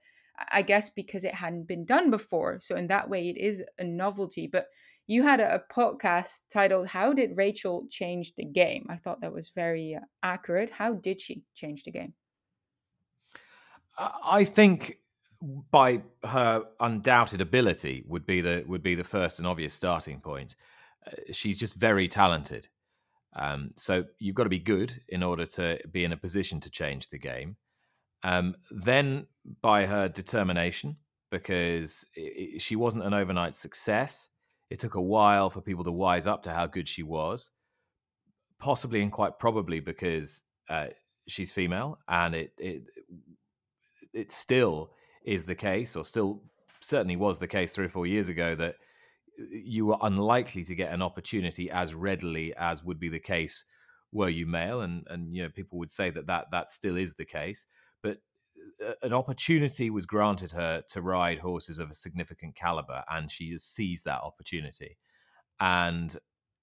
[0.52, 2.60] I guess because it hadn't been done before.
[2.60, 4.48] So in that way, it is a novelty.
[4.48, 4.68] But
[5.08, 9.50] you had a, podcast titled "How Did Rachel Change the Game?" I thought that was
[9.50, 10.70] very uh, accurate.
[10.70, 12.14] How did she change the game?
[13.98, 15.00] I think
[15.72, 20.56] by her undoubted ability would be the would be the first and obvious starting point.
[21.06, 22.68] Uh, she's just very talented.
[23.36, 26.70] Um, so you've got to be good in order to be in a position to
[26.70, 27.58] change the game.
[28.24, 29.28] Um, then
[29.62, 30.98] by her determination,
[31.32, 34.30] because it, it, she wasn't an overnight success.
[34.70, 37.50] It took a while for people to wise up to how good she was,
[38.60, 40.88] possibly and quite probably because uh,
[41.28, 42.84] she's female, and it it
[44.14, 44.92] it still
[45.24, 46.42] is the case, or still
[46.82, 48.76] certainly was the case three or four years ago that
[49.52, 53.66] you were unlikely to get an opportunity as readily as would be the case
[54.12, 57.14] were you male, and and you know people would say that that that still is
[57.14, 57.68] the case,
[58.02, 58.18] but
[58.86, 63.52] uh, an opportunity was granted her to ride horses of a significant caliber, and she
[63.52, 64.98] has seized that opportunity,
[65.60, 66.18] and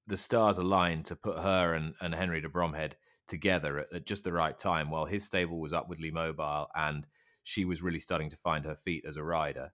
[0.06, 4.24] the stars aligned to put her and, and Henry de Bromhead together at, at just
[4.24, 7.06] the right time, while his stable was upwardly mobile and
[7.42, 9.72] she was really starting to find her feet as a rider.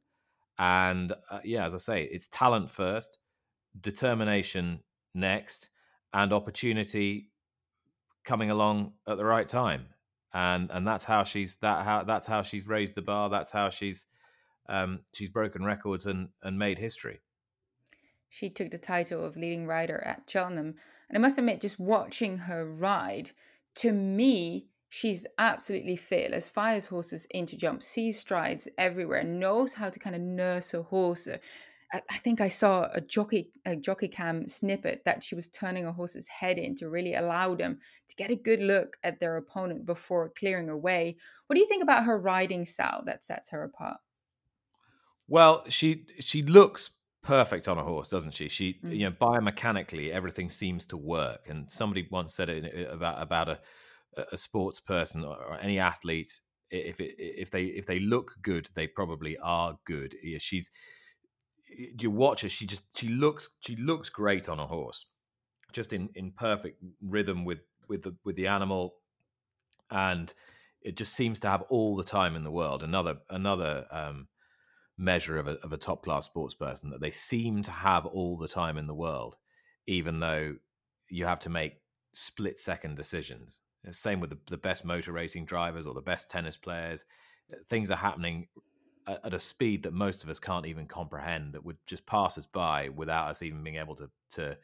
[0.63, 3.19] And uh, yeah, as I say, it's talent first,
[3.81, 4.79] determination
[5.13, 5.71] next,
[6.15, 7.31] and opportunity
[8.23, 9.87] coming along at the right time.
[10.33, 13.29] And and that's how she's that how that's how she's raised the bar.
[13.29, 14.05] That's how she's
[14.69, 17.19] um, she's broken records and and made history.
[18.29, 20.77] She took the title of leading rider at Cheltenham,
[21.09, 23.33] and I must admit, just watching her ride,
[23.75, 29.99] to me, she's absolutely fearless, fires horses into jumps, sees strides everywhere, knows how to
[29.99, 31.27] kind of nurse a horse.
[31.95, 35.87] I, I think I saw a jockey a jockey cam snippet that she was turning
[35.87, 39.39] a horse's head in to really allow them to get a good look at their
[39.39, 41.17] opponent before clearing away.
[41.47, 43.97] What do you think about her riding style that sets her apart?
[45.27, 46.91] Well, she she looks
[47.23, 48.51] perfect on a horse, doesn't she?
[48.51, 48.95] She mm.
[48.95, 51.47] you know biomechanically everything seems to work.
[51.49, 53.59] And somebody once said it about about a
[54.33, 58.87] a sports person or any athlete if it, if they if they look good they
[58.87, 60.17] probably are good.
[60.23, 60.71] Yeah, she's
[61.99, 65.07] you watch her she just she looks she looks great on a horse
[65.73, 68.95] just in in perfect rhythm with with the with the animal
[69.91, 70.35] and
[70.83, 72.83] it just seems to have all the time in the world.
[72.83, 74.29] Another another um,
[74.99, 78.37] measure of a, of a top class sports person that they seem to have all
[78.37, 79.37] the time in the world
[79.87, 80.55] even though
[81.09, 81.81] you have to make
[82.13, 86.57] split second decisions same with the, the best motor racing drivers or the best tennis
[86.57, 87.05] players.
[87.53, 88.47] Uh, things are happening
[89.07, 92.47] at a speed that most of us can't even comprehend that would just pass us
[92.47, 94.57] by without us even being able to to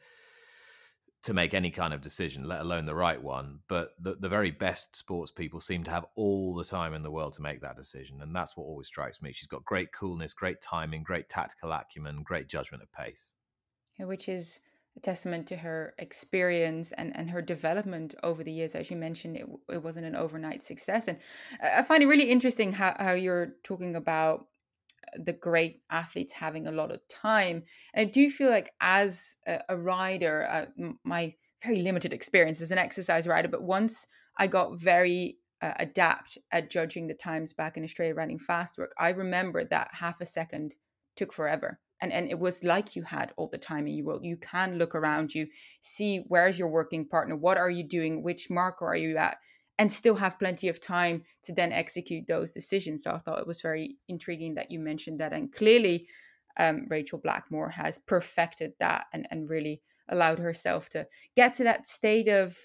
[1.21, 3.59] to make any kind of decision let alone the right one.
[3.67, 7.11] But the, the very best sports people seem to have all the time in the
[7.11, 9.33] world to make that decision and that's what always strikes me.
[9.33, 13.33] She's got great coolness great timing great tactical acumen great judgment of pace.
[13.97, 14.61] Which is
[14.97, 18.75] a testament to her experience and, and her development over the years.
[18.75, 21.07] As you mentioned, it, it wasn't an overnight success.
[21.07, 21.17] And
[21.61, 24.47] I find it really interesting how, how you're talking about
[25.15, 27.63] the great athletes having a lot of time.
[27.93, 30.65] And I do feel like, as a, a rider, uh,
[31.03, 36.37] my very limited experience as an exercise rider, but once I got very uh, adapt
[36.51, 40.25] at judging the times back in Australia riding fast work, I remember that half a
[40.25, 40.75] second
[41.15, 44.25] took forever and and it was like you had all the time in your world.
[44.25, 45.47] You can look around you
[45.81, 49.37] see where's your working partner what are you doing which marker are you at
[49.77, 53.03] and still have plenty of time to then execute those decisions.
[53.03, 56.07] So i thought it was very intriguing that you mentioned that and clearly
[56.57, 61.85] um, rachel blackmore has perfected that and, and really allowed herself to get to that
[61.85, 62.57] state of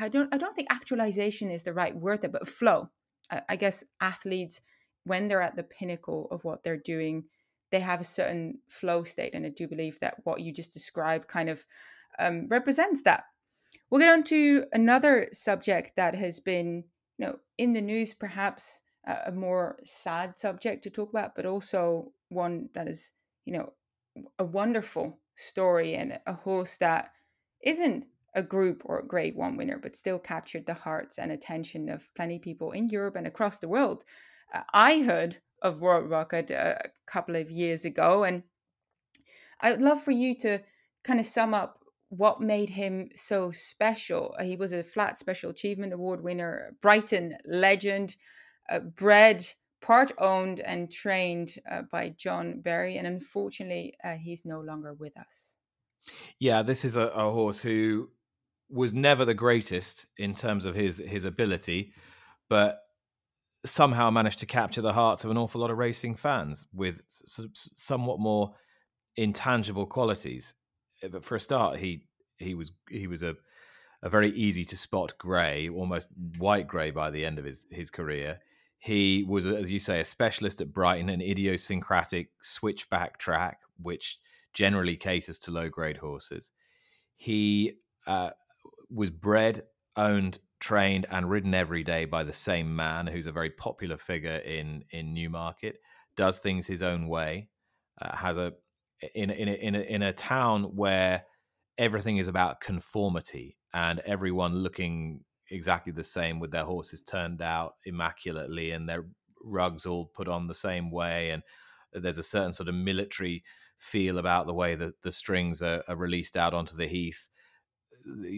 [0.00, 2.88] i don't i don't think actualization is the right word there but flow.
[3.30, 4.60] I, I guess athletes
[5.04, 7.24] when they're at the pinnacle of what they're doing
[7.70, 9.34] they have a certain flow state.
[9.34, 11.64] And I do believe that what you just described kind of
[12.18, 13.24] um, represents that.
[13.90, 16.84] We'll get on to another subject that has been,
[17.18, 18.82] you know, in the news, perhaps
[19.26, 23.72] a more sad subject to talk about, but also one that is, you know,
[24.38, 27.12] a wonderful story and a horse that
[27.62, 28.04] isn't
[28.34, 32.08] a group or a grade one winner, but still captured the hearts and attention of
[32.14, 34.04] plenty of people in Europe and across the world.
[34.52, 38.24] Uh, I heard of Roy Rocket a couple of years ago.
[38.24, 38.42] And
[39.60, 40.60] I would love for you to
[41.04, 44.34] kind of sum up what made him so special.
[44.42, 48.16] He was a flat special achievement award winner, Brighton legend,
[48.68, 49.44] uh, bred,
[49.80, 52.96] part owned, and trained uh, by John Berry.
[52.96, 55.56] And unfortunately, uh, he's no longer with us.
[56.38, 58.10] Yeah, this is a, a horse who
[58.68, 61.92] was never the greatest in terms of his his ability,
[62.48, 62.80] but
[63.64, 68.18] somehow managed to capture the hearts of an awful lot of racing fans with somewhat
[68.18, 68.54] more
[69.16, 70.54] intangible qualities.
[71.10, 72.06] but for a start, he
[72.38, 73.36] he was he was a
[74.02, 77.90] a very easy to spot grey, almost white grey by the end of his his
[77.90, 78.40] career.
[78.78, 84.18] He was, as you say, a specialist at Brighton, an idiosyncratic switchback track, which
[84.54, 86.52] generally caters to low grade horses.
[87.16, 87.74] He
[88.06, 88.30] uh,
[88.88, 89.64] was bred,
[89.96, 94.38] owned, trained, and ridden every day by the same man, who's a very popular figure
[94.38, 95.76] in in Newmarket.
[96.16, 97.48] Does things his own way.
[98.00, 98.52] Uh, has a
[99.14, 101.24] in in a, in a, in a town where
[101.78, 107.74] everything is about conformity and everyone looking exactly the same with their horses turned out
[107.86, 109.06] immaculately and their
[109.42, 111.42] rugs all put on the same way and
[111.92, 113.42] there's a certain sort of military
[113.78, 117.28] feel about the way that the strings are, are released out onto the heath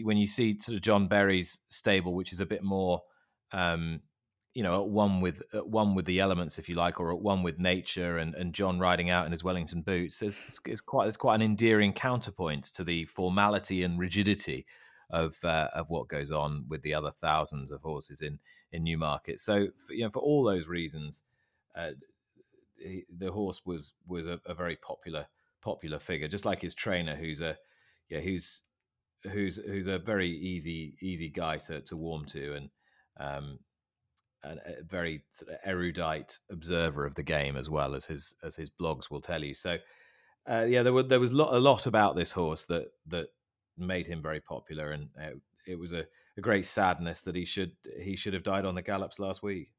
[0.03, 3.01] when you see sort of john berry's stable which is a bit more
[3.51, 4.01] um,
[4.53, 7.19] you know at one with at one with the elements if you like or at
[7.19, 11.07] one with nature and, and john riding out in his wellington boots it's, it's quite
[11.07, 14.65] it's quite an endearing counterpoint to the formality and rigidity
[15.13, 18.39] of uh, of what goes on with the other thousands of horses in
[18.71, 19.39] in newmarket.
[19.39, 21.23] So for, you know for all those reasons
[21.75, 21.91] uh,
[22.77, 25.27] he, the horse was was a, a, very popular
[25.61, 27.57] popular figure just like his trainer who's a
[28.09, 28.63] yeah who's
[29.31, 32.69] who's who's a very easy easy guy to to warm to and
[33.19, 33.59] um,
[34.43, 38.55] and a very sort of erudite observer of the game as well as his as
[38.55, 39.53] his blogs will tell you.
[39.53, 39.77] So
[40.49, 43.27] uh, yeah, there were there was a lot about this horse that that
[43.77, 46.05] made him very popular, and uh, it was a,
[46.37, 49.71] a, great sadness that he should he should have died on the gallops last week.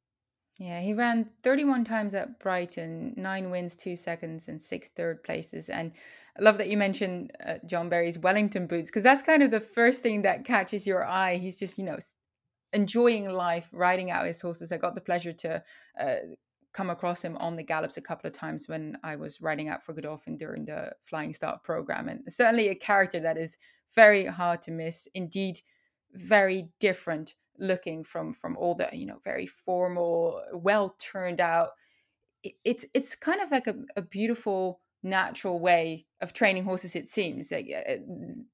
[0.58, 5.68] Yeah, he ran 31 times at Brighton, nine wins, two seconds, and six third places.
[5.68, 5.90] And
[6.38, 9.60] I love that you mentioned uh, John Berry's Wellington boots because that's kind of the
[9.60, 11.36] first thing that catches your eye.
[11.38, 11.98] He's just, you know,
[12.72, 14.70] enjoying life, riding out his horses.
[14.70, 15.62] I got the pleasure to
[15.98, 16.14] uh,
[16.72, 19.84] come across him on the gallops a couple of times when I was riding out
[19.84, 22.08] for Godolphin during the Flying Start program.
[22.08, 23.58] And certainly a character that is
[23.94, 25.08] very hard to miss.
[25.14, 25.60] Indeed,
[26.12, 31.70] very different looking from from all the you know very formal, well turned out.
[32.64, 36.96] It's it's kind of like a, a beautiful natural way of training horses.
[36.96, 37.96] It seems like uh,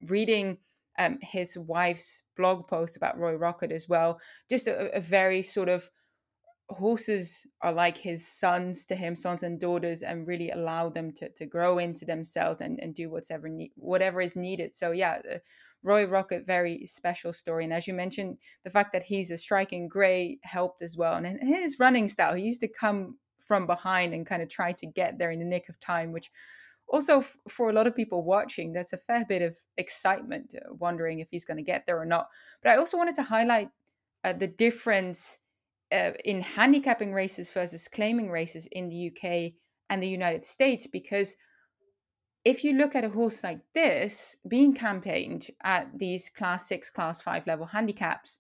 [0.07, 0.59] reading
[0.99, 4.21] um, his wife's blog post about Roy Rocket as well.
[4.49, 5.89] Just a, a, very sort of
[6.71, 11.29] horses are like his sons to him, sons and daughters, and really allow them to,
[11.29, 14.75] to grow into themselves and, and do whatever need, whatever is needed.
[14.75, 15.21] So yeah,
[15.83, 17.65] Roy Rocket, very special story.
[17.65, 21.15] And as you mentioned, the fact that he's a striking grey helped as well.
[21.15, 24.87] And his running style, he used to come from behind and kind of try to
[24.87, 26.31] get there in the nick of time, which
[26.87, 30.75] also f- for a lot of people watching, that's a fair bit of excitement, uh,
[30.75, 32.29] wondering if he's going to get there or not.
[32.63, 33.71] But I also wanted to highlight
[34.23, 35.39] uh, the difference
[35.93, 39.53] uh, in handicapping races versus claiming races in the UK
[39.89, 41.37] and the United States, because
[42.45, 47.21] if you look at a horse like this being campaigned at these class six, class
[47.21, 48.39] five level handicaps,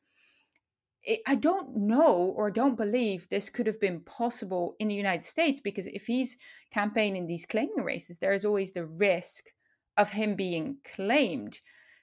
[1.02, 5.24] it, I don't know or don't believe this could have been possible in the United
[5.24, 6.38] States because if he's
[6.72, 9.44] campaigning in these claiming races, there is always the risk
[9.96, 11.58] of him being claimed.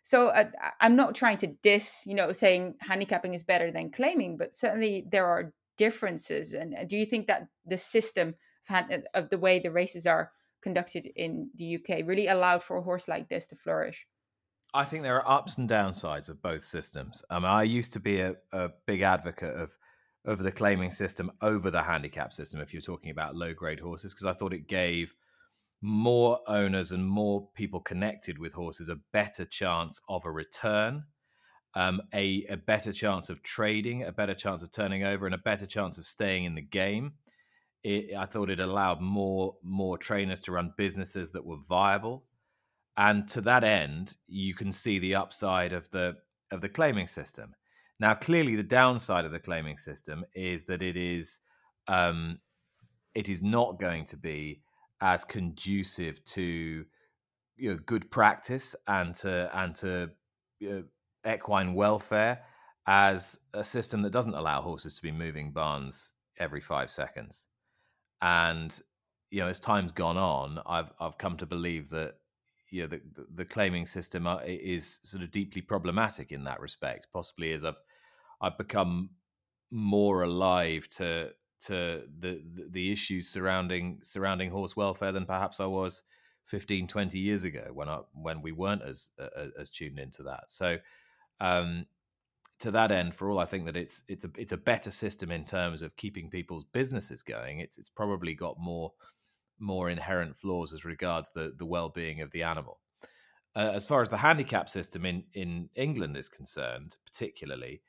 [0.07, 0.45] So uh,
[0.79, 5.05] I'm not trying to diss, you know, saying handicapping is better than claiming, but certainly
[5.11, 6.53] there are differences.
[6.53, 8.35] And uh, do you think that the system
[8.69, 12.81] of, of the way the races are conducted in the UK really allowed for a
[12.81, 14.07] horse like this to flourish?
[14.73, 17.21] I think there are ups and downsides of both systems.
[17.29, 19.75] Um, I used to be a, a big advocate of
[20.23, 24.13] of the claiming system over the handicap system if you're talking about low grade horses
[24.13, 25.15] because I thought it gave
[25.81, 31.03] more owners and more people connected with horses a better chance of a return,
[31.75, 35.39] um, a, a better chance of trading, a better chance of turning over, and a
[35.39, 37.13] better chance of staying in the game.
[37.83, 42.23] It, I thought it allowed more more trainers to run businesses that were viable
[42.97, 46.15] and to that end you can see the upside of the
[46.51, 47.53] of the claiming system
[47.99, 51.39] now clearly the downside of the claiming system is that it is
[51.87, 52.39] um,
[53.15, 54.61] it is not going to be
[55.01, 56.85] as conducive to
[57.55, 60.11] you know, good practice and to and to
[60.61, 60.83] know,
[61.27, 62.43] equine welfare
[62.85, 67.45] as a system that doesn't allow horses to be moving barns every five seconds.
[68.21, 68.79] And
[69.29, 72.15] you know, as time's gone on, I've I've come to believe that
[72.69, 73.01] you know, the,
[73.33, 77.07] the claiming system uh, is sort of deeply problematic in that respect.
[77.13, 77.79] Possibly as I've
[78.41, 79.09] I've become
[79.71, 85.65] more alive to to the, the, the issues surrounding surrounding horse welfare than perhaps I
[85.65, 86.03] was
[86.45, 90.51] 15 20 years ago when I when we weren't as uh, as tuned into that
[90.51, 90.77] so
[91.39, 91.85] um,
[92.59, 95.31] to that end for all I think that it's it's a it's a better system
[95.31, 98.93] in terms of keeping people's businesses going it's it's probably got more
[99.59, 102.79] more inherent flaws as regards the the well-being of the animal.
[103.55, 107.81] uh, as far as the handicap system in in England is concerned, particularly,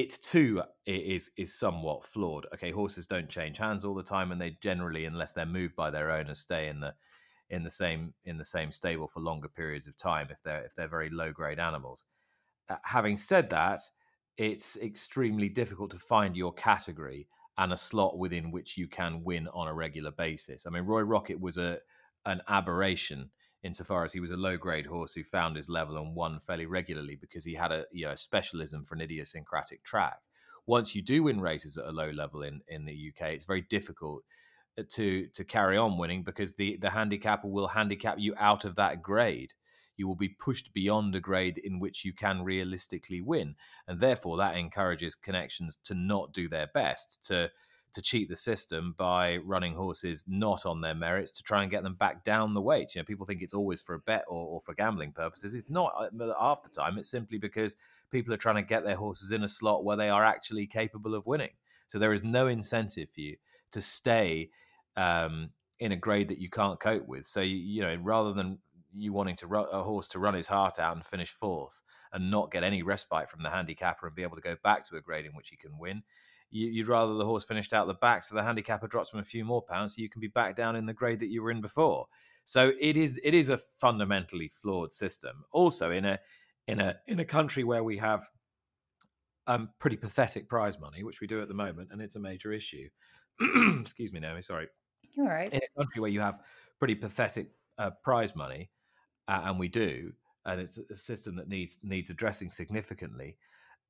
[0.00, 2.46] it too is is somewhat flawed.
[2.54, 5.90] Okay, horses don't change hands all the time, and they generally, unless they're moved by
[5.90, 6.94] their owners, stay in the
[7.48, 10.74] in the same in the same stable for longer periods of time if they're if
[10.74, 12.04] they're very low grade animals.
[12.68, 13.80] Uh, having said that,
[14.36, 17.26] it's extremely difficult to find your category
[17.56, 20.66] and a slot within which you can win on a regular basis.
[20.66, 21.78] I mean, Roy Rocket was a
[22.26, 23.30] an aberration
[23.66, 26.66] insofar as he was a low grade horse who found his level and won fairly
[26.66, 30.18] regularly because he had a you know specialism for an idiosyncratic track.
[30.66, 33.62] Once you do win races at a low level in in the UK, it's very
[33.62, 34.22] difficult
[34.78, 38.76] uh, to to carry on winning because the the handicapper will handicap you out of
[38.76, 39.52] that grade
[39.96, 43.54] you will be pushed beyond a grade in which you can realistically win.
[43.88, 47.50] And therefore, that encourages connections to not do their best, to
[47.96, 51.82] to cheat the system by running horses not on their merits to try and get
[51.82, 52.94] them back down the weight.
[52.94, 55.54] You know, people think it's always for a bet or, or for gambling purposes.
[55.54, 56.98] It's not uh, half the time.
[56.98, 57.74] It's simply because
[58.10, 61.14] people are trying to get their horses in a slot where they are actually capable
[61.14, 61.52] of winning.
[61.86, 63.36] So there is no incentive for you
[63.70, 64.50] to stay
[64.98, 65.48] um,
[65.80, 67.24] in a grade that you can't cope with.
[67.24, 68.58] So you, you know, rather than
[68.92, 71.80] you wanting to a horse to run his heart out and finish fourth
[72.12, 74.96] and not get any respite from the handicapper and be able to go back to
[74.96, 76.02] a grade in which he can win.
[76.50, 79.24] You, would rather the horse finished out the back so the handicapper drops him a
[79.24, 81.50] few more pounds so you can be back down in the grade that you were
[81.50, 82.06] in before.
[82.44, 85.44] So it is it is a fundamentally flawed system.
[85.50, 86.20] Also in a
[86.68, 88.28] in a in a country where we have
[89.46, 92.52] um, pretty pathetic prize money, which we do at the moment, and it's a major
[92.52, 92.88] issue.
[93.80, 94.42] Excuse me, Naomi.
[94.42, 94.68] Sorry.
[95.16, 95.52] You're right.
[95.52, 96.40] In a country where you have
[96.78, 98.70] pretty pathetic uh, prize money,
[99.28, 100.12] uh, and we do,
[100.44, 103.36] and it's a system that needs needs addressing significantly.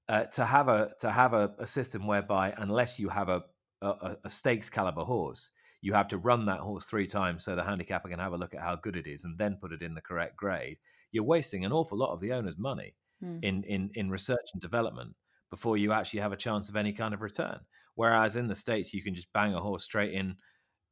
[0.09, 3.42] Uh, to have a to have a, a, system whereby unless you have a,
[3.82, 5.50] a, a stakes caliber horse,
[5.80, 8.54] you have to run that horse three times so the handicapper can have a look
[8.54, 10.76] at how good it is and then put it in the correct grade.
[11.11, 13.40] You're wasting an awful lot of the owner's money mm.
[13.42, 15.16] in, in in research and development
[15.50, 17.59] before you actually have a chance of any kind of return.
[17.96, 20.36] Whereas in the states, you can just bang a horse straight in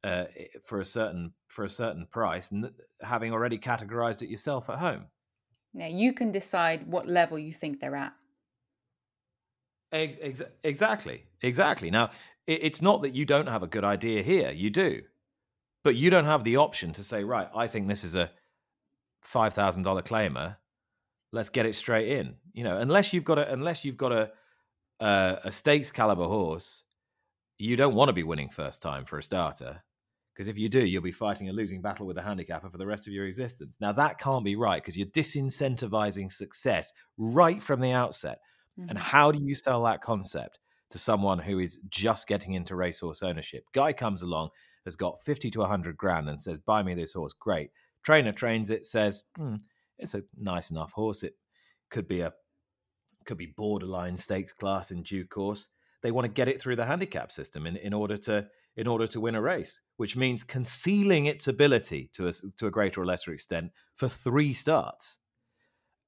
[0.03, 0.25] uh,
[0.63, 2.69] for a certain for a certain price, and
[3.01, 5.05] having already categorized it yourself at home.
[5.73, 8.13] Now you can decide what level you think they're at.
[9.95, 11.89] Ex- exactly, exactly.
[11.89, 12.11] Now
[12.47, 15.01] it, it's not that you don't have a good idea here; you do,
[15.83, 18.31] but you don't have the option to say, right, I think this is a
[19.21, 20.57] five thousand dollar claimer.
[21.31, 22.35] Let's get it straight in.
[22.53, 24.31] You know, unless you've got a unless you've got a
[24.99, 26.83] uh, a stakes caliber horse,
[27.57, 29.83] you don't want to be winning first time for a starter
[30.35, 32.85] because if you do, you'll be fighting a losing battle with a handicapper for the
[32.85, 33.77] rest of your existence.
[33.79, 38.39] Now, that can't be right because you're disincentivizing success right from the outset.
[38.79, 38.89] Mm-hmm.
[38.89, 40.59] And how do you sell that concept
[40.89, 43.65] to someone who is just getting into racehorse ownership?
[43.73, 44.49] Guy comes along,
[44.85, 47.33] has got 50 to 100 grand and says, Buy me this horse.
[47.33, 47.71] Great.
[48.03, 49.55] Trainer trains it, says, hmm,
[49.97, 51.23] It's a nice enough horse.
[51.23, 51.35] It
[51.89, 52.33] could be a
[53.25, 55.69] could be borderline stakes class in due course.
[56.03, 58.47] They want to get it through the handicap system in, in order to
[58.77, 62.71] in order to win a race, which means concealing its ability to a, to a
[62.71, 65.17] greater or lesser extent for three starts.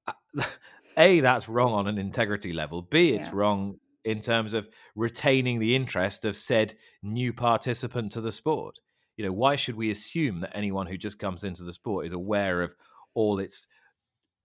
[0.98, 2.82] A, that's wrong on an integrity level.
[2.82, 3.32] B, it's yeah.
[3.34, 8.78] wrong in terms of retaining the interest of said new participant to the sport.
[9.16, 12.12] You know, why should we assume that anyone who just comes into the sport is
[12.12, 12.74] aware of
[13.14, 13.66] all its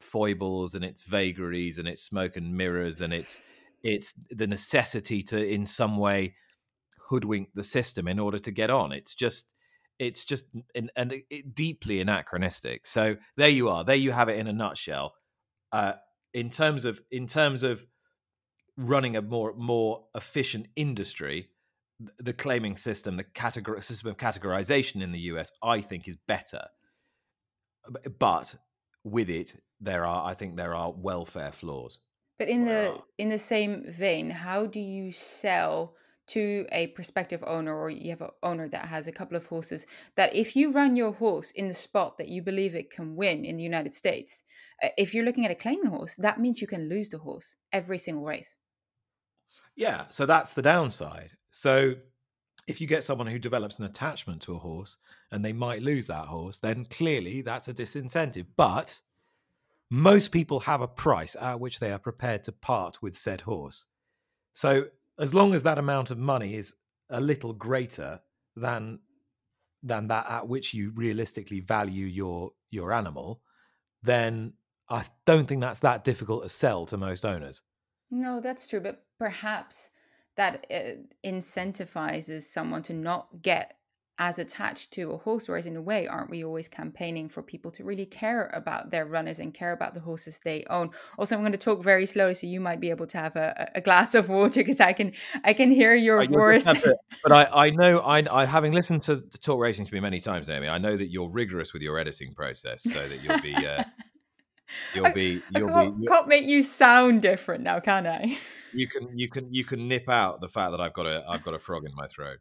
[0.01, 3.39] foibles and its vagaries and its smoke and mirrors and its
[3.83, 6.35] it's the necessity to in some way
[7.09, 8.91] hoodwink the system in order to get on.
[8.91, 9.53] It's just
[9.99, 12.85] it's just in, and it, deeply anachronistic.
[12.85, 13.83] So there you are.
[13.83, 15.13] There you have it in a nutshell.
[15.71, 15.93] Uh,
[16.33, 17.85] in terms of in terms of
[18.77, 21.49] running a more more efficient industry,
[22.19, 26.65] the claiming system, the categor- system of categorization in the US, I think is better.
[28.19, 28.55] But
[29.03, 31.99] with it, there are I think there are welfare flaws.
[32.39, 35.95] But in the in the same vein, how do you sell
[36.27, 39.85] to a prospective owner or you have an owner that has a couple of horses
[40.15, 43.43] that if you run your horse in the spot that you believe it can win
[43.45, 44.43] in the United States,
[44.83, 47.55] uh, if you're looking at a claiming horse, that means you can lose the horse
[47.71, 48.57] every single race.
[49.75, 51.31] Yeah, so that's the downside.
[51.51, 51.95] So
[52.67, 54.97] if you get someone who develops an attachment to a horse
[55.31, 58.45] and they might lose that horse, then clearly that's a disincentive.
[58.55, 59.01] But
[59.89, 63.85] most people have a price at which they are prepared to part with said horse.
[64.53, 64.85] So
[65.19, 66.75] as long as that amount of money is
[67.09, 68.19] a little greater
[68.55, 68.99] than
[69.81, 73.41] than that at which you realistically value your your animal,
[74.01, 74.53] then
[74.89, 77.61] I don't think that's that difficult to sell to most owners.
[78.09, 79.89] No, that's true, but perhaps
[80.35, 83.77] that uh, incentivizes someone to not get
[84.19, 87.71] as attached to a horse, whereas in a way, aren't we always campaigning for people
[87.71, 90.91] to really care about their runners and care about the horses they own?
[91.17, 93.71] Also, I'm going to talk very slowly, so you might be able to have a,
[93.73, 96.63] a glass of water because I can I can hear your I, voice.
[96.65, 99.99] To, but I, I know I, I having listened to, the talk racing to me
[99.99, 103.41] many times, Naomi, I know that you're rigorous with your editing process, so that you'll
[103.41, 103.83] be uh,
[104.93, 108.37] you'll be you'll I can't, be can't make you sound different now, can I?
[108.73, 111.43] You can you can you can nip out the fact that I've got a I've
[111.43, 112.39] got a frog in my throat.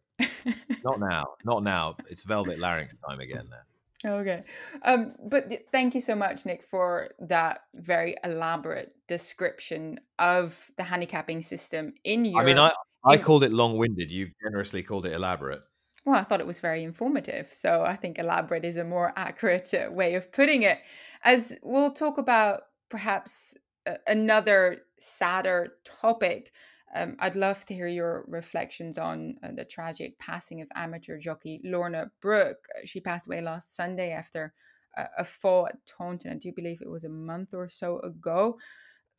[0.84, 1.96] not now, not now.
[2.08, 3.62] It's velvet larynx time again now.
[4.04, 4.42] Okay.
[4.84, 10.82] Um, but th- thank you so much, Nick, for that very elaborate description of the
[10.82, 12.42] handicapping system in Europe.
[12.42, 12.72] I mean, I,
[13.04, 14.10] I called it long winded.
[14.10, 15.62] You've generously called it elaborate.
[16.04, 17.52] Well, I thought it was very informative.
[17.52, 20.78] So I think elaborate is a more accurate uh, way of putting it.
[21.22, 23.54] As we'll talk about perhaps
[23.86, 26.52] uh, another sadder topic,
[26.94, 31.60] um, I'd love to hear your reflections on uh, the tragic passing of amateur jockey
[31.64, 32.66] Lorna Brooke.
[32.76, 34.52] Uh, she passed away last Sunday after
[34.96, 36.32] a, a fall at Taunton.
[36.32, 38.58] I do believe it was a month or so ago.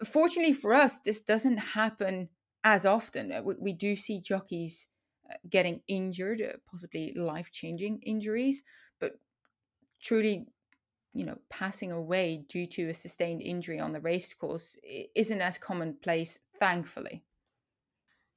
[0.04, 2.30] Fortunately for us, this doesn't happen
[2.64, 3.32] as often.
[3.32, 4.88] Uh, we, we do see jockeys
[5.30, 8.64] uh, getting injured, uh, possibly life changing injuries,
[9.00, 9.14] but
[10.00, 10.46] truly
[11.14, 14.78] you know passing away due to a sustained injury on the race course
[15.16, 17.24] isn't as commonplace thankfully.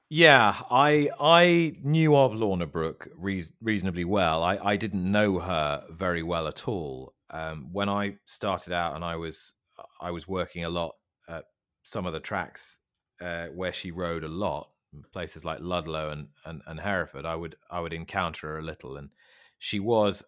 [0.08, 4.42] Yeah i i knew of lorna brooke re- reasonably well.
[4.42, 7.14] I, I didn't know her very well at all.
[7.30, 9.54] Um, when i started out and i was
[10.00, 10.94] i was working a lot
[11.28, 11.44] at
[11.82, 12.78] some of the tracks
[13.20, 14.70] uh, where she rode a lot
[15.12, 18.96] places like ludlow and, and and hereford i would i would encounter her a little.
[18.96, 19.10] And
[19.58, 20.22] she was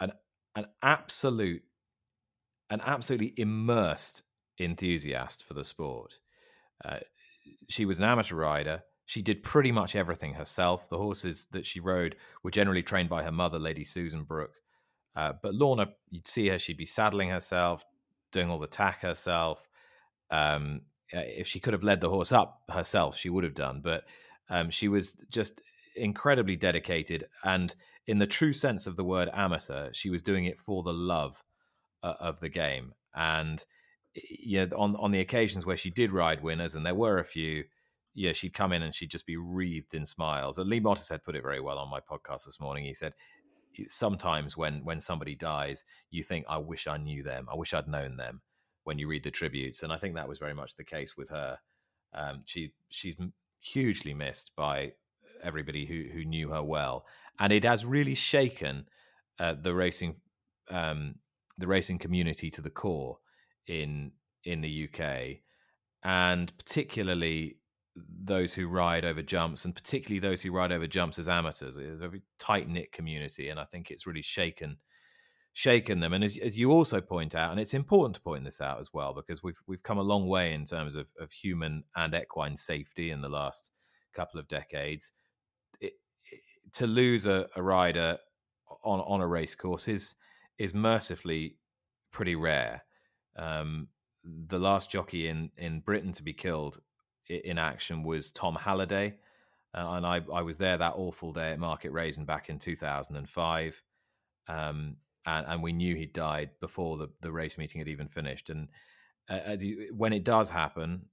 [0.00, 0.12] an
[0.54, 1.62] an absolute
[2.72, 4.22] an absolutely immersed
[4.58, 6.18] enthusiast for the sport.
[6.82, 7.00] Uh,
[7.68, 8.82] she was an amateur rider.
[9.04, 10.88] She did pretty much everything herself.
[10.88, 14.56] The horses that she rode were generally trained by her mother, Lady Susan Brooke.
[15.14, 17.84] Uh, but Lorna, you'd see her, she'd be saddling herself,
[18.32, 19.68] doing all the tack herself.
[20.30, 20.80] Um,
[21.14, 23.82] uh, if she could have led the horse up herself, she would have done.
[23.84, 24.04] But
[24.48, 25.60] um, she was just
[25.94, 27.24] incredibly dedicated.
[27.44, 27.74] And
[28.06, 31.44] in the true sense of the word amateur, she was doing it for the love
[32.02, 32.94] uh, of the game.
[33.14, 33.64] And
[34.14, 37.64] yeah, on on the occasions where she did ride winners, and there were a few,
[38.14, 40.58] yeah, she'd come in and she'd just be wreathed in smiles.
[40.58, 42.84] And Lee had put it very well on my podcast this morning.
[42.84, 43.14] He said,
[43.88, 47.48] sometimes when when somebody dies, you think, I wish I knew them.
[47.50, 48.42] I wish I'd known them.
[48.84, 51.28] When you read the tributes, and I think that was very much the case with
[51.28, 51.58] her.
[52.12, 53.16] Um, she she's
[53.60, 54.94] hugely missed by
[55.40, 57.06] everybody who who knew her well,
[57.38, 58.86] and it has really shaken
[59.38, 60.16] uh, the racing
[60.68, 61.14] um,
[61.58, 63.18] the racing community to the core
[63.66, 64.12] in
[64.44, 65.38] in the UK,
[66.02, 67.56] and particularly
[67.94, 71.76] those who ride over jumps, and particularly those who ride over jumps as amateurs.
[71.76, 74.78] It's a very tight knit community, and I think it's really shaken
[75.52, 76.14] shaken them.
[76.14, 78.90] And as, as you also point out, and it's important to point this out as
[78.92, 82.56] well, because we've we've come a long way in terms of, of human and equine
[82.56, 83.70] safety in the last
[84.14, 85.12] couple of decades.
[85.80, 85.94] It,
[86.30, 86.40] it,
[86.74, 88.18] to lose a, a rider
[88.82, 90.14] on on a race course is
[90.58, 91.56] is mercifully
[92.10, 92.82] pretty rare.
[93.36, 93.88] Um,
[94.24, 96.80] the last jockey in in Britain to be killed
[97.28, 99.16] in action was Tom Halliday,
[99.74, 102.76] uh, and I I was there that awful day at Market Rasen back in two
[102.76, 103.82] thousand and five,
[104.48, 104.96] um,
[105.26, 108.50] and and we knew he died before the the race meeting had even finished.
[108.50, 108.68] And
[109.28, 111.06] uh, as you, when it does happen,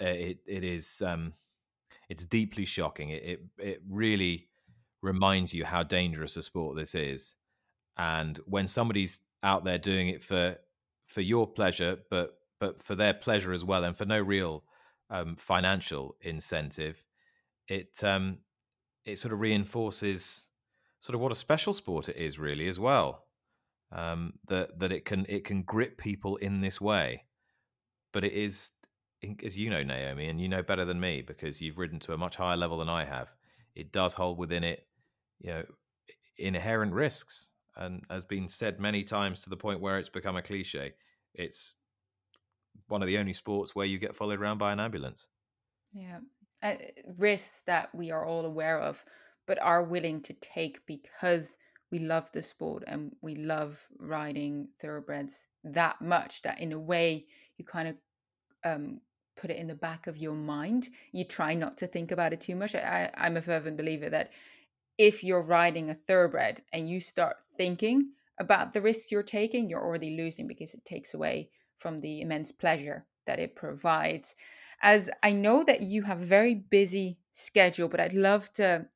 [0.00, 1.32] uh, it it is um,
[2.08, 3.10] it's deeply shocking.
[3.10, 4.48] It, it it really
[5.00, 7.34] reminds you how dangerous a sport this is
[7.96, 10.56] and when somebody's out there doing it for
[11.06, 14.64] for your pleasure but but for their pleasure as well and for no real
[15.10, 17.04] um, financial incentive
[17.68, 18.38] it um
[19.04, 20.46] it sort of reinforces
[21.00, 23.24] sort of what a special sport it is really as well
[23.92, 27.24] um that that it can it can grip people in this way.
[28.12, 28.72] But it is
[29.44, 32.18] as you know naomi and you know better than me because you've ridden to a
[32.18, 33.28] much higher level than i have
[33.76, 34.86] it does hold within it
[35.38, 35.62] you know
[36.38, 40.42] inherent risks and has been said many times to the point where it's become a
[40.42, 40.92] cliche.
[41.34, 41.76] It's
[42.88, 45.28] one of the only sports where you get followed around by an ambulance.
[45.92, 46.20] Yeah,
[46.62, 46.76] uh,
[47.18, 49.04] risks that we are all aware of,
[49.46, 51.58] but are willing to take because
[51.90, 57.26] we love the sport and we love riding thoroughbreds that much that in a way
[57.58, 57.96] you kind of
[58.64, 59.00] um,
[59.36, 60.88] put it in the back of your mind.
[61.12, 62.74] You try not to think about it too much.
[62.74, 64.32] I, I'm a fervent believer that
[64.98, 69.84] if you're riding a thoroughbred and you start thinking about the risks you're taking, you're
[69.84, 74.34] already losing because it takes away from the immense pleasure that it provides.
[74.82, 78.86] As I know that you have a very busy schedule, but I'd love to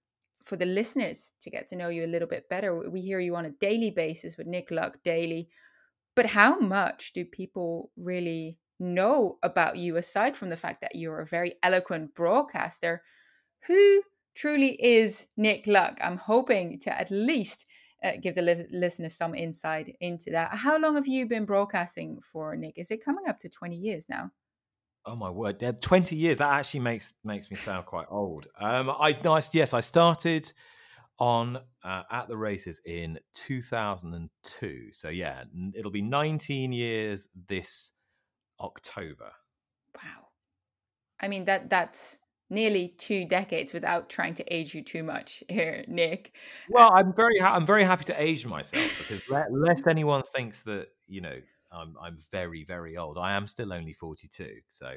[0.45, 2.89] for the listeners to get to know you a little bit better.
[2.89, 5.49] We hear you on a daily basis with Nick Luck Daily,
[6.15, 11.21] but how much do people really know about you aside from the fact that you're
[11.21, 13.03] a very eloquent broadcaster?
[13.67, 14.03] Who
[14.37, 15.99] truly is Nick Luck?
[16.03, 17.67] I'm hoping to at least
[18.05, 20.55] uh, give the li- listeners some insight into that.
[20.55, 22.75] How long have you been broadcasting for, Nick?
[22.77, 24.31] Is it coming up to 20 years now?
[25.09, 25.63] Oh my word!
[25.63, 26.39] Yeah, Twenty years.
[26.39, 28.49] That actually makes makes me sound quite old.
[28.61, 29.55] Um, I nice.
[29.55, 30.53] Yes, I started
[31.21, 34.89] on uh, at the races in 2002.
[34.91, 37.93] So yeah, it'll be 19 years this
[38.61, 39.31] October.
[39.95, 40.27] Wow.
[41.21, 42.19] I mean that that's
[42.49, 46.35] nearly two decades without trying to age you too much here, Nick.
[46.69, 50.89] Well, I'm very ha- I'm very happy to age myself because lest anyone thinks that
[51.07, 51.37] you know
[51.73, 53.19] I'm I'm very very old.
[53.19, 54.95] I am still only 42, so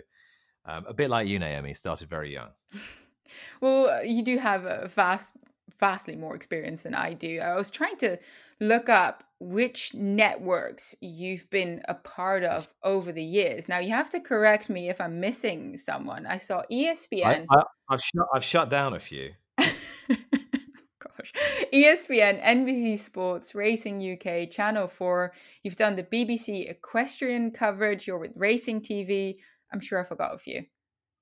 [0.65, 1.73] um, a bit like you, Naomi.
[1.73, 2.49] Started very young.
[3.61, 5.33] well, you do have a vast
[5.79, 7.39] vastly more experience than I do.
[7.39, 8.17] I was trying to
[8.59, 13.69] look up which networks you've been a part of over the years.
[13.69, 16.25] Now you have to correct me if I'm missing someone.
[16.25, 17.45] I saw ESPN.
[17.49, 19.31] I, have shut I've shut down a few.
[19.57, 21.33] Gosh,
[21.73, 25.33] ESPN, NBC Sports, Racing UK, Channel Four.
[25.63, 28.07] You've done the BBC equestrian coverage.
[28.07, 29.35] You're with Racing TV.
[29.71, 30.65] I'm sure I forgot a few.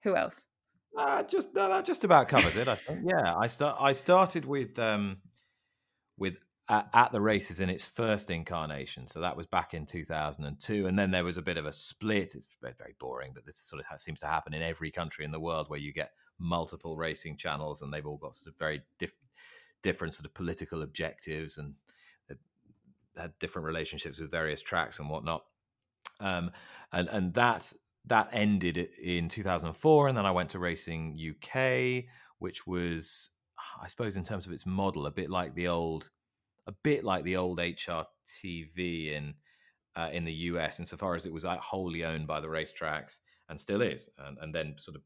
[0.03, 0.47] Who else?
[0.97, 2.67] Uh, just no, that just about covers it.
[2.67, 3.01] I think.
[3.05, 3.77] Yeah, I start.
[3.79, 5.17] I started with um,
[6.17, 6.38] with
[6.70, 9.07] at, at, the races in its first incarnation.
[9.07, 12.36] So that was back in 2002, and then there was a bit of a split.
[12.36, 15.39] It's very boring, but this sort of seems to happen in every country in the
[15.39, 19.13] world where you get multiple racing channels, and they've all got sort of very diff-
[19.82, 21.74] different sort of political objectives and
[23.18, 25.43] had different relationships with various tracks and whatnot.
[26.20, 26.51] Um,
[26.91, 27.74] and and that
[28.05, 32.05] that ended in 2004, and then I went to Racing UK,
[32.39, 33.32] which was,
[33.82, 36.09] I suppose, in terms of its model, a bit like the old,
[36.68, 39.34] a bit like the old HRTV in
[39.95, 43.82] uh, in the US, insofar as it was wholly owned by the racetracks and still
[43.82, 45.01] is, and, and then sort of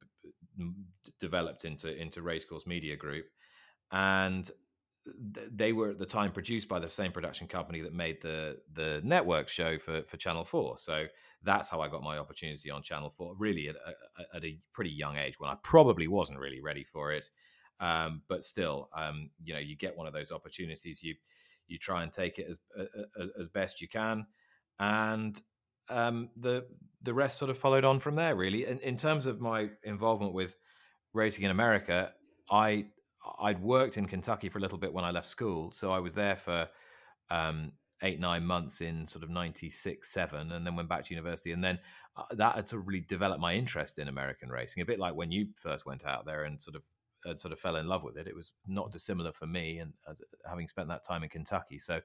[1.20, 3.26] developed into into Racecourse Media Group,
[3.91, 4.49] and
[5.26, 9.01] they were at the time produced by the same production company that made the the
[9.03, 10.78] network show for for Channel Four.
[10.78, 11.05] So
[11.43, 14.91] that's how I got my opportunity on Channel Four, really at a, at a pretty
[14.91, 17.30] young age when I probably wasn't really ready for it.
[17.80, 21.16] Um, but still, um, you know, you get one of those opportunities, you
[21.72, 22.59] you try and take it as
[23.39, 24.26] as best you can,
[24.80, 25.41] and
[25.89, 26.65] um, the
[27.01, 28.36] the rest sort of followed on from there.
[28.36, 30.55] Really, in, in terms of my involvement with
[31.13, 32.13] racing in America,
[32.49, 32.88] I
[33.39, 36.13] I'd worked in Kentucky for a little bit when I left school, so I was
[36.13, 36.67] there for
[37.30, 41.51] um, eight nine months in sort of 96 7 and then went back to university.
[41.51, 41.80] And then
[42.17, 45.15] uh, that had sort of really developed my interest in american racing a bit like
[45.15, 46.84] when you first went out there and sort of
[47.26, 49.93] uh, sort of fell in love with it it was not dissimilar for me and
[50.49, 51.99] having spent that time in kentucky so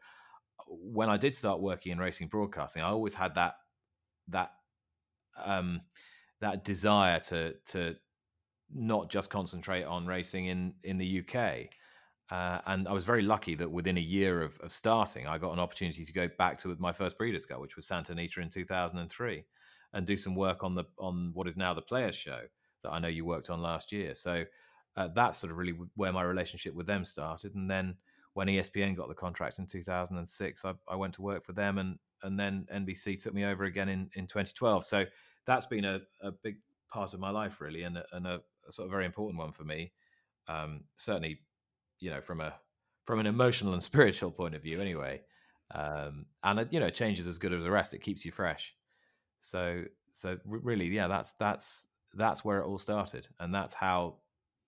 [0.68, 3.54] when i did start working in racing broadcasting i always had that
[4.28, 4.52] that
[5.44, 5.80] um
[6.40, 7.96] that desire to to
[8.74, 11.68] not just concentrate on racing in in the UK.
[12.28, 15.52] Uh, and I was very lucky that within a year of, of, starting, I got
[15.52, 18.48] an opportunity to go back to my first Breeders' Cup, which was Santa Anita in
[18.50, 19.44] 2003,
[19.92, 22.40] and do some work on the on what is now the Players Show
[22.82, 24.14] that I know you worked on last year.
[24.14, 24.44] So
[24.96, 27.54] uh, that's sort of really where my relationship with them started.
[27.54, 27.96] And then
[28.32, 31.98] when ESPN got the contract in 2006, I, I went to work for them, and
[32.22, 34.84] and then NBC took me over again in, in 2012.
[34.84, 35.04] So
[35.46, 36.56] that's been a, a big
[36.88, 39.52] part of my life, really, and a, and a, a sort of very important one
[39.52, 39.92] for me.
[40.48, 41.40] Um, certainly,
[41.98, 42.54] you know, from a
[43.04, 45.20] from an emotional and spiritual point of view, anyway.
[45.74, 48.74] Um, and you know, change is as good as a rest; it keeps you fresh.
[49.40, 54.16] So, so really, yeah, that's that's that's where it all started, and that's how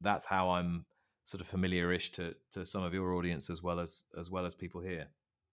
[0.01, 0.85] that's how I'm
[1.25, 4.55] sort of familiar-ish to to some of your audience as well as as well as
[4.55, 5.09] people here.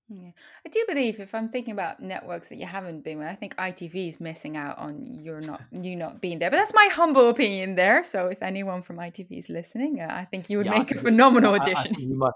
[0.07, 0.29] Yeah,
[0.63, 3.55] I do believe if I'm thinking about networks that you haven't been with, I think
[3.55, 6.51] ITV is missing out on you're not you not being there.
[6.51, 8.03] But that's my humble opinion there.
[8.03, 10.99] So if anyone from ITV is listening, uh, I think you would yeah, make a
[10.99, 11.95] phenomenal addition.
[12.21, 12.27] I,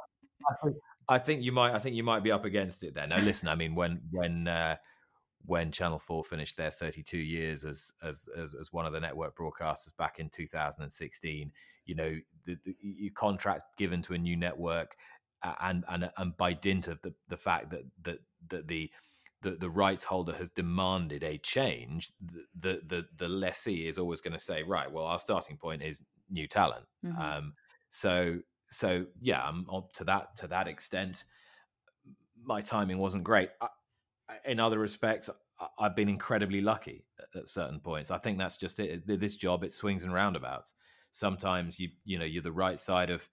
[0.49, 1.75] I, think I, think, you might.
[1.75, 3.05] I think you might be up against it there.
[3.05, 3.47] Now, listen.
[3.47, 4.77] I mean, when when uh,
[5.45, 9.35] when Channel Four finished their 32 years as as as, as one of the network
[9.37, 11.51] broadcasters back in 2016,
[11.85, 12.15] you know,
[12.45, 14.95] the, the, your contract given to a new network
[15.61, 18.19] and and and by dint of the the fact that that
[18.49, 18.91] that the
[19.41, 22.11] the, the rights holder has demanded a change,
[22.59, 26.01] the the the, lessee is always going to say, right, well, our starting point is
[26.29, 26.85] new talent.
[27.05, 27.21] Mm-hmm.
[27.21, 27.53] Um,
[27.89, 31.23] so so yeah, um, to that to that extent,
[32.43, 33.49] my timing wasn't great.
[33.61, 33.67] I,
[34.45, 35.29] in other respects,
[35.77, 37.05] I've been incredibly lucky
[37.35, 38.11] at, certain points.
[38.11, 39.05] I think that's just it.
[39.05, 40.73] This job, it swings and roundabouts.
[41.11, 43.27] Sometimes you you know you're the right side of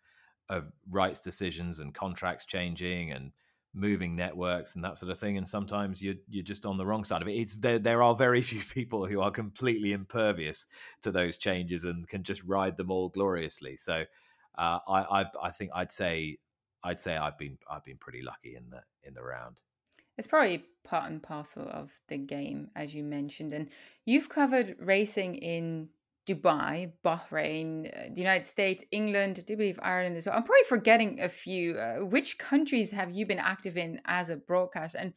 [0.48, 3.32] of rights decisions and contracts changing and
[3.74, 5.36] moving networks and that sort of thing.
[5.36, 7.32] And sometimes you're you're just on the wrong side of it.
[7.32, 7.78] It's there.
[7.78, 10.66] There are very few people who are completely impervious
[11.02, 13.76] to those changes and can just ride them all gloriously.
[13.76, 14.04] So
[14.58, 16.38] uh, I, I I think I'd say
[16.82, 19.60] I'd say I've been I've been pretty lucky in the in the round.
[20.18, 23.52] It's probably part and parcel of the game, as you mentioned.
[23.52, 23.68] And
[24.04, 25.90] you've covered racing in
[26.26, 30.36] Dubai, Bahrain, uh, the United States, England, I do believe Ireland as well.
[30.36, 31.78] I'm probably forgetting a few.
[31.78, 35.14] Uh, which countries have you been active in as a broadcaster, and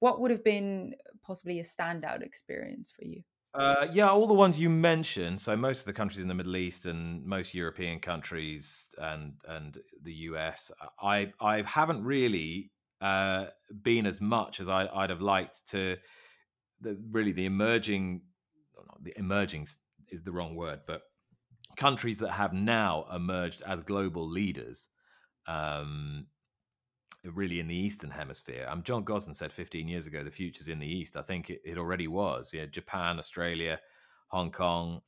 [0.00, 3.22] what would have been possibly a standout experience for you?
[3.54, 5.40] Uh, yeah, all the ones you mentioned.
[5.40, 9.78] So most of the countries in the Middle East and most European countries and and
[10.02, 10.70] the US.
[11.00, 12.70] I I haven't really
[13.00, 13.46] uh,
[13.82, 15.96] been as much as I, would have liked to.
[16.80, 18.22] The really the emerging,
[19.02, 19.66] the emerging
[20.10, 21.02] is the wrong word, but
[21.76, 24.88] countries that have now emerged as global leaders,
[25.46, 26.26] um,
[27.24, 28.66] really in the Eastern Hemisphere.
[28.68, 31.16] Um, John Gosden said 15 years ago, the future's in the East.
[31.16, 32.52] I think it, it already was.
[32.54, 33.80] Yeah, Japan, Australia,
[34.28, 35.00] Hong Kong.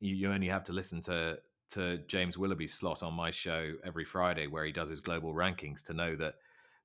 [0.00, 1.38] You, you only have to listen to
[1.70, 5.82] to James Willoughby's slot on my show every Friday, where he does his global rankings,
[5.84, 6.34] to know that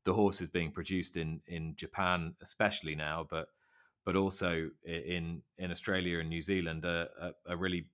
[0.03, 3.49] the horse is being produced in in Japan, especially now, but
[4.05, 7.85] but also in in Australia and New Zealand uh, are, are, are really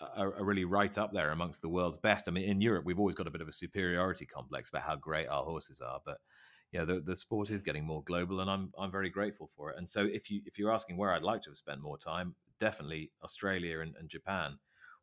[0.00, 2.26] are, are, really right up there amongst the world's best.
[2.26, 4.96] I mean, in Europe, we've always got a bit of a superiority complex about how
[4.96, 6.18] great our horses are, but
[6.72, 9.78] yeah, the, the sport is getting more global, and I'm I'm very grateful for it.
[9.78, 12.34] And so, if you if you're asking where I'd like to have spent more time,
[12.60, 14.58] definitely Australia and, and Japan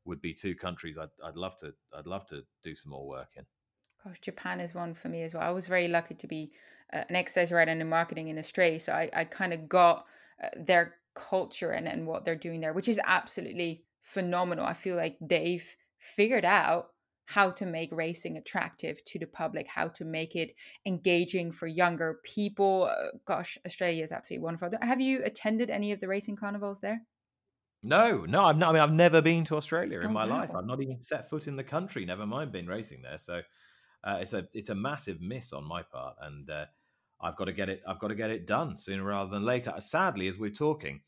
[0.05, 3.29] would be two countries I'd I'd love to I'd love to do some more work
[3.35, 3.45] in.
[4.07, 5.43] Gosh, Japan is one for me as well.
[5.43, 6.51] I was very lucky to be
[6.93, 10.05] uh, an exercise writer and in marketing in Australia, so I I kind of got
[10.41, 14.65] uh, their culture and, and what they're doing there, which is absolutely phenomenal.
[14.65, 16.91] I feel like they've figured out
[17.25, 20.53] how to make racing attractive to the public, how to make it
[20.85, 22.89] engaging for younger people.
[22.89, 24.69] Uh, gosh, Australia is absolutely wonderful.
[24.81, 27.01] Have you attended any of the racing carnivals there?
[27.83, 28.69] No, no, I've not.
[28.69, 30.39] I mean, I've never been to Australia in oh, my wow.
[30.39, 30.51] life.
[30.55, 32.05] I've not even set foot in the country.
[32.05, 33.17] Never mind been racing there.
[33.17, 33.41] So
[34.03, 36.65] uh, it's a it's a massive miss on my part, and uh,
[37.21, 37.81] I've got to get it.
[37.87, 39.73] I've got to get it done sooner rather than later.
[39.79, 41.01] Sadly, as we're talking,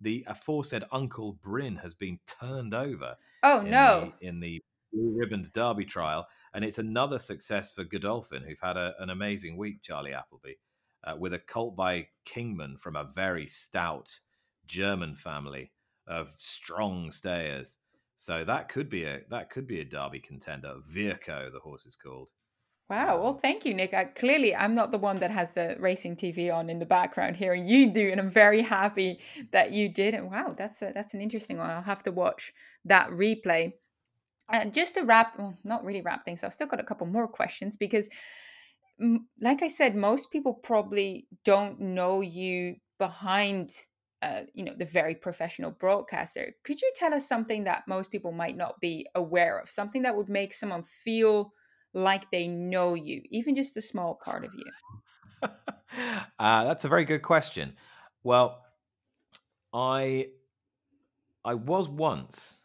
[0.00, 3.16] the aforesaid Uncle Bryn has been turned over.
[3.42, 4.12] Oh in no!
[4.20, 8.76] The, in the blue ribboned Derby trial, and it's another success for Godolphin, who've had
[8.76, 9.82] a, an amazing week.
[9.82, 10.54] Charlie Appleby,
[11.04, 14.20] uh, with a colt by Kingman from a very stout
[14.66, 15.72] German family
[16.06, 17.78] of strong stayers.
[18.16, 20.76] So that could be a that could be a Derby contender.
[20.90, 22.30] Virco, the horse is called.
[22.88, 23.20] Wow.
[23.20, 23.94] Well, thank you, Nick.
[23.94, 27.36] I, clearly, I'm not the one that has the racing TV on in the background
[27.36, 29.18] here, and you do, and I'm very happy
[29.50, 30.14] that you did.
[30.14, 31.68] And wow, that's a, that's an interesting one.
[31.68, 32.52] I'll have to watch
[32.84, 33.72] that replay.
[34.48, 36.44] Uh, just to wrap, well, not really wrap things.
[36.44, 38.08] I've still got a couple more questions because,
[39.40, 43.70] like I said, most people probably don't know you behind,
[44.22, 46.54] uh, you know, the very professional broadcaster.
[46.64, 49.70] Could you tell us something that most people might not be aware of?
[49.70, 51.52] Something that would make someone feel
[51.92, 54.64] like they know you, even just a small part of you?
[56.38, 57.74] uh, that's a very good question.
[58.22, 58.64] Well,
[59.72, 60.30] I
[61.44, 62.58] I was once.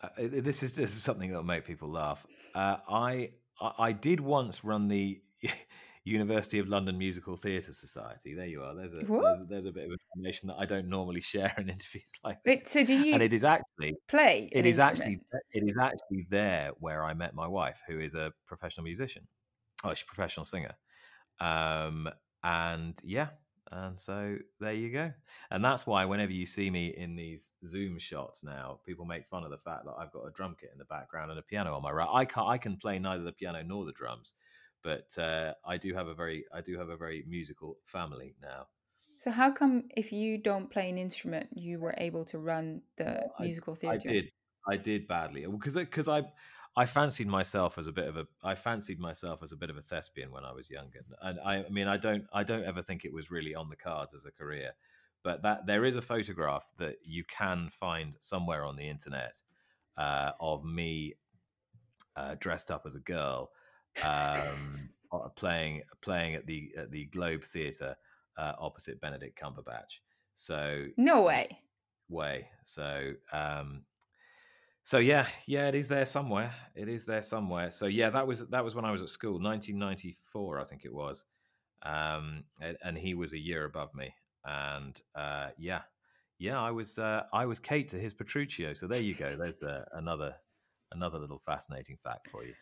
[0.00, 2.26] Uh, this is this is something that'll make people laugh.
[2.54, 5.20] Uh, I I did once run the
[6.10, 8.34] University of London Musical Theatre Society.
[8.34, 8.74] There you are.
[8.74, 12.10] There's a there's, there's, a bit of information that I don't normally share in interviews
[12.24, 14.48] like Wait, so do you and it is actually play?
[14.52, 15.20] It is actually
[15.52, 19.26] it is actually there where I met my wife, who is a professional musician.
[19.84, 20.74] Oh, she's a professional singer.
[21.40, 22.08] Um,
[22.42, 23.28] and yeah,
[23.72, 25.12] and so there you go.
[25.50, 29.44] And that's why whenever you see me in these Zoom shots now, people make fun
[29.44, 31.74] of the fact that I've got a drum kit in the background and a piano
[31.74, 32.08] on my right.
[32.12, 34.32] I can I can play neither the piano nor the drums
[34.82, 38.68] but uh, I do have a very I do have a very musical family now.
[39.18, 43.28] So how come if you don't play an instrument, you were able to run the
[43.38, 44.08] musical theatre?
[44.08, 44.30] I did.
[44.68, 46.22] I did badly because because I
[46.76, 49.76] I fancied myself as a bit of a I fancied myself as a bit of
[49.76, 52.82] a thespian when I was younger, and I, I mean I don't I don't ever
[52.82, 54.72] think it was really on the cards as a career,
[55.22, 59.42] but that there is a photograph that you can find somewhere on the internet
[59.96, 61.14] uh, of me
[62.16, 63.50] uh, dressed up as a girl
[64.04, 64.90] um,
[65.36, 67.96] playing playing at the at the Globe Theatre
[68.38, 70.00] uh, opposite Benedict Cumberbatch.
[70.34, 71.58] So no way,
[72.08, 72.48] way.
[72.64, 73.82] So um,
[74.82, 76.54] so yeah, yeah, it is there somewhere.
[76.74, 77.70] It is there somewhere.
[77.70, 80.94] So yeah, that was that was when I was at school, 1994, I think it
[80.94, 81.24] was.
[81.82, 84.14] Um, and, and he was a year above me,
[84.44, 85.80] and uh, yeah,
[86.38, 88.76] yeah, I was uh, I was Kate to his Petruchio.
[88.76, 89.34] So there you go.
[89.36, 90.34] There's uh, another
[90.92, 92.52] another little fascinating fact for you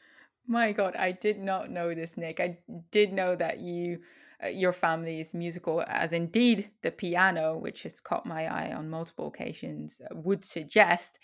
[0.49, 2.41] My God, I did not know this, Nick.
[2.41, 2.59] I
[2.91, 4.01] did know that you,
[4.43, 8.89] uh, your family is musical, as indeed the piano, which has caught my eye on
[8.89, 11.19] multiple occasions, uh, would suggest.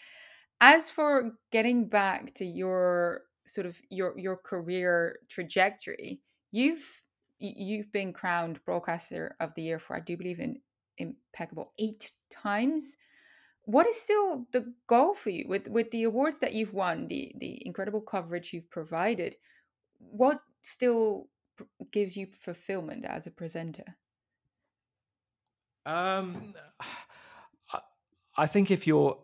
[0.60, 6.20] As for getting back to your sort of your your career trajectory,
[6.52, 7.02] you've
[7.38, 10.60] you've been crowned broadcaster of the year for I do believe in
[10.98, 12.96] impeccable eight times.
[13.66, 17.32] What is still the goal for you with with the awards that you've won, the
[17.38, 19.36] the incredible coverage you've provided?
[19.98, 21.28] What still
[21.90, 23.84] gives you fulfillment as a presenter?
[25.86, 26.50] Um,
[28.36, 29.18] I think if you're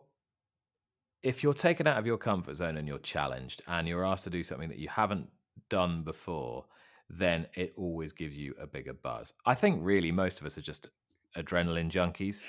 [1.23, 4.31] if you're taken out of your comfort zone and you're challenged and you're asked to
[4.31, 5.29] do something that you haven't
[5.69, 6.65] done before,
[7.11, 9.35] then it always gives you a bigger buzz.
[9.45, 10.89] I think really most of us are just
[11.37, 12.47] adrenaline junkies.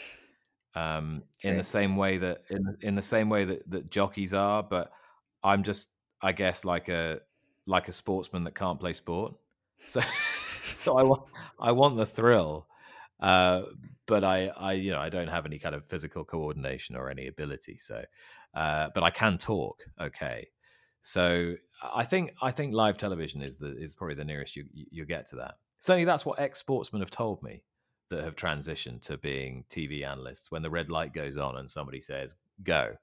[0.73, 4.63] Um, in the same way that in in the same way that, that jockeys are,
[4.63, 4.91] but
[5.43, 5.89] I'm just
[6.21, 7.19] I guess like a
[7.65, 9.33] like a sportsman that can't play sport.
[9.87, 9.99] So
[10.75, 11.23] so I want
[11.59, 12.67] I want the thrill.
[13.19, 13.63] Uh,
[14.07, 17.27] but I, I, you know, I don't have any kind of physical coordination or any
[17.27, 17.77] ability.
[17.77, 18.03] So,
[18.53, 19.83] uh, but I can talk.
[19.99, 20.47] Okay,
[21.01, 25.05] so I think I think live television is the is probably the nearest you you
[25.05, 25.55] get to that.
[25.79, 27.63] Certainly, that's what ex sportsmen have told me
[28.11, 30.51] that have transitioned to being TV analysts.
[30.51, 32.95] When the red light goes on and somebody says go,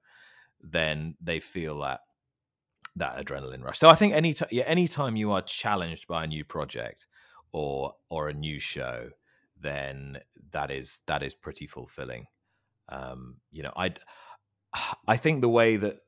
[0.61, 2.01] then they feel that
[2.97, 3.79] that adrenaline rush.
[3.79, 7.07] So I think any t- yeah, anytime you are challenged by a new project
[7.53, 9.11] or or a new show,
[9.61, 10.19] then
[10.53, 12.27] that is that is pretty fulfilling.
[12.89, 13.95] Um, you know, I
[15.09, 15.99] I think the way that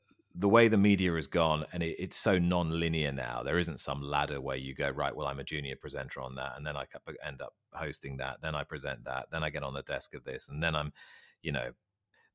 [0.41, 4.01] the way the media has gone and it, it's so non-linear now there isn't some
[4.01, 6.85] ladder where you go right well i'm a junior presenter on that and then i
[7.25, 10.25] end up hosting that then i present that then i get on the desk of
[10.25, 10.93] this and then i'm
[11.43, 11.71] you know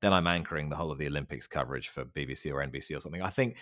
[0.02, 3.24] then i'm anchoring the whole of the olympics coverage for bbc or nbc or something
[3.24, 3.58] i think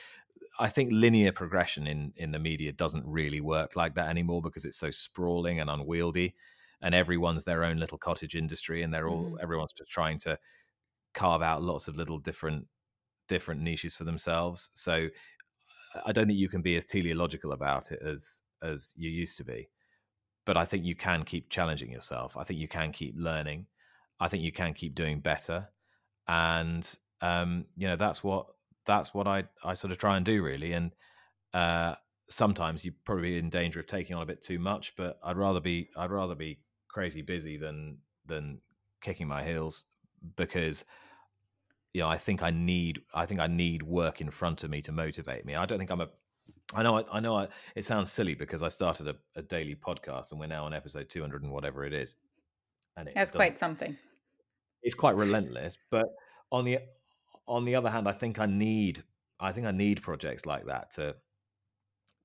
[0.60, 4.66] i think linear progression in in the media doesn't really work like that anymore because
[4.66, 6.36] it's so sprawling and unwieldy
[6.82, 9.38] and everyone's their own little cottage industry and they're all mm-hmm.
[9.42, 10.38] everyone's just trying to
[11.14, 12.68] carve out lots of little different
[13.28, 14.70] different niches for themselves.
[14.74, 15.10] So
[16.06, 19.44] I don't think you can be as teleological about it as as you used to
[19.44, 19.70] be.
[20.46, 22.36] But I think you can keep challenging yourself.
[22.36, 23.68] I think you can keep learning.
[24.20, 25.70] I think you can keep doing better.
[26.28, 26.90] And
[27.22, 28.48] um, you know, that's what
[28.86, 30.74] that's what I I sort of try and do really.
[30.74, 30.92] And
[31.54, 31.96] uh,
[32.30, 35.62] sometimes you're probably in danger of taking on a bit too much, but I'd rather
[35.62, 36.60] be I'd rather be
[36.90, 38.62] crazy busy than than
[39.02, 39.86] kicking my heels
[40.36, 40.86] because
[41.94, 44.82] you know, I think I need, I think I need work in front of me
[44.82, 45.56] to motivate me.
[45.56, 46.10] I don't think I'm a,
[46.74, 49.76] I know, I, I know, I, it sounds silly because I started a, a, daily
[49.76, 52.16] podcast and we're now on episode 200 and whatever it is.
[52.98, 53.96] And it that's quite something.
[54.82, 56.08] It's quite relentless, but
[56.52, 56.80] on the
[57.48, 59.04] on the other hand, I think I need,
[59.40, 61.16] I think I need projects like that to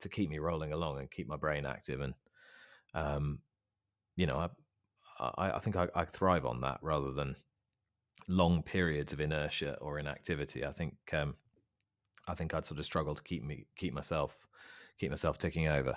[0.01, 2.15] to keep me rolling along and keep my brain active and,
[2.95, 3.41] um,
[4.17, 4.49] you know,
[5.19, 7.37] I, I, I think I, I thrive on that rather than
[8.29, 11.35] long periods of inertia or inactivity, I think um,
[12.29, 14.47] I think I'd sort of struggle to keep me keep myself
[14.99, 15.97] keep myself ticking over.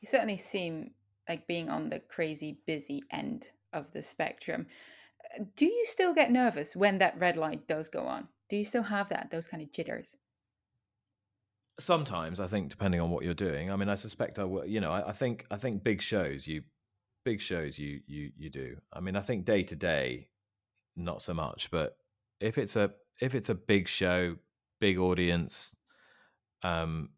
[0.00, 0.92] You certainly seem
[1.28, 4.66] like being on the crazy busy end of the spectrum.
[5.34, 8.28] Uh, do you still get nervous when that red light does go on?
[8.48, 10.16] Do you still have that those kind of jitters?
[11.80, 13.70] Sometimes I think, depending on what you're doing.
[13.70, 14.66] I mean, I suspect I will.
[14.66, 16.62] You know, I, I think I think big shows you
[17.24, 18.76] big shows you you you do.
[18.92, 20.28] I mean, I think day to day
[20.96, 21.70] not so much.
[21.70, 21.96] But
[22.40, 24.36] if it's a if it's a big show,
[24.80, 25.76] big audience,
[26.62, 27.10] um,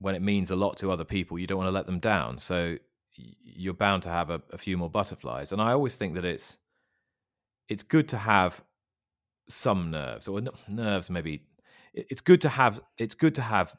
[0.00, 2.38] when it means a lot to other people, you don't want to let them down.
[2.38, 2.76] So
[3.14, 5.50] you're bound to have a, a few more butterflies.
[5.50, 6.58] And I always think that it's
[7.68, 8.62] it's good to have
[9.48, 11.42] some nerves or nerves maybe
[11.94, 13.74] it's good to have it's good to have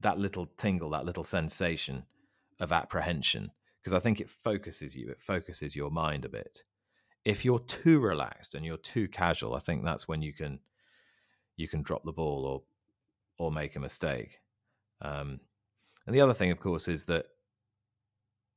[0.00, 2.04] that little tingle that little sensation
[2.60, 3.50] of apprehension
[3.80, 6.64] because i think it focuses you it focuses your mind a bit
[7.24, 10.60] if you're too relaxed and you're too casual, I think that's when you can
[11.56, 12.62] you can drop the ball or
[13.38, 14.40] or make a mistake.
[15.00, 15.40] Um,
[16.06, 17.26] and the other thing, of course, is that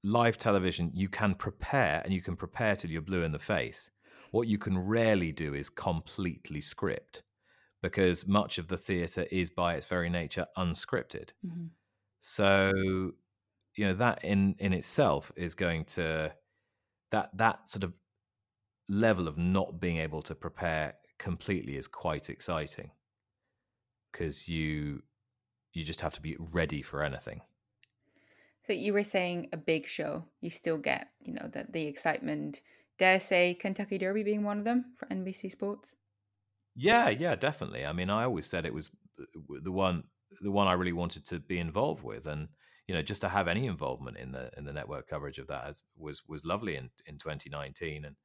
[0.04, 3.90] live television you can prepare and you can prepare till you're blue in the face.
[4.32, 7.24] What you can rarely do is completely script
[7.82, 11.30] because much of the theatre is by its very nature unscripted.
[11.46, 11.68] Mm-hmm.
[12.22, 12.72] So
[13.76, 16.34] you know that in in itself is going to
[17.12, 17.98] that that sort of
[18.88, 22.92] level of not being able to prepare completely is quite exciting
[24.12, 25.02] because you
[25.74, 27.42] you just have to be ready for anything.
[28.66, 32.62] So you were saying a big show, you still get, you know, the the excitement.
[32.98, 35.96] Dare say Kentucky Derby being one of them for NBC Sports?
[36.76, 37.86] Yeah, yeah, definitely.
[37.86, 39.26] I mean, I always said it was uh,
[39.62, 40.04] the one
[40.42, 42.48] the one I really wanted to be involved with, and
[42.88, 45.76] you know, just to have any involvement in the in the network coverage of that
[45.98, 48.16] was was lovely in in 2019, and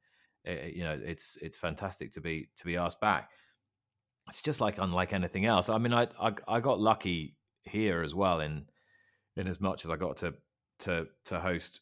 [0.43, 3.29] it, you know, it's it's fantastic to be to be asked back.
[4.27, 5.69] It's just like unlike anything else.
[5.69, 8.65] I mean, I I, I got lucky here as well in
[9.35, 10.33] in as much as I got to
[10.79, 11.81] to to host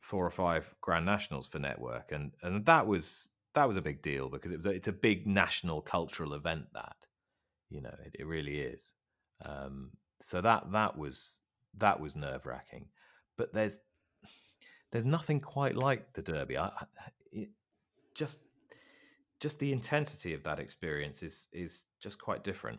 [0.00, 4.02] four or five Grand Nationals for Network, and and that was that was a big
[4.02, 6.96] deal because it was a, it's a big national cultural event that
[7.68, 8.94] you know it, it really is.
[9.44, 9.90] Um,
[10.22, 11.40] so that that was
[11.78, 12.86] that was nerve wracking,
[13.36, 13.80] but there's
[14.90, 16.58] there's nothing quite like the Derby.
[16.58, 16.70] I,
[18.20, 18.40] just
[19.40, 22.78] just the intensity of that experience is is just quite different.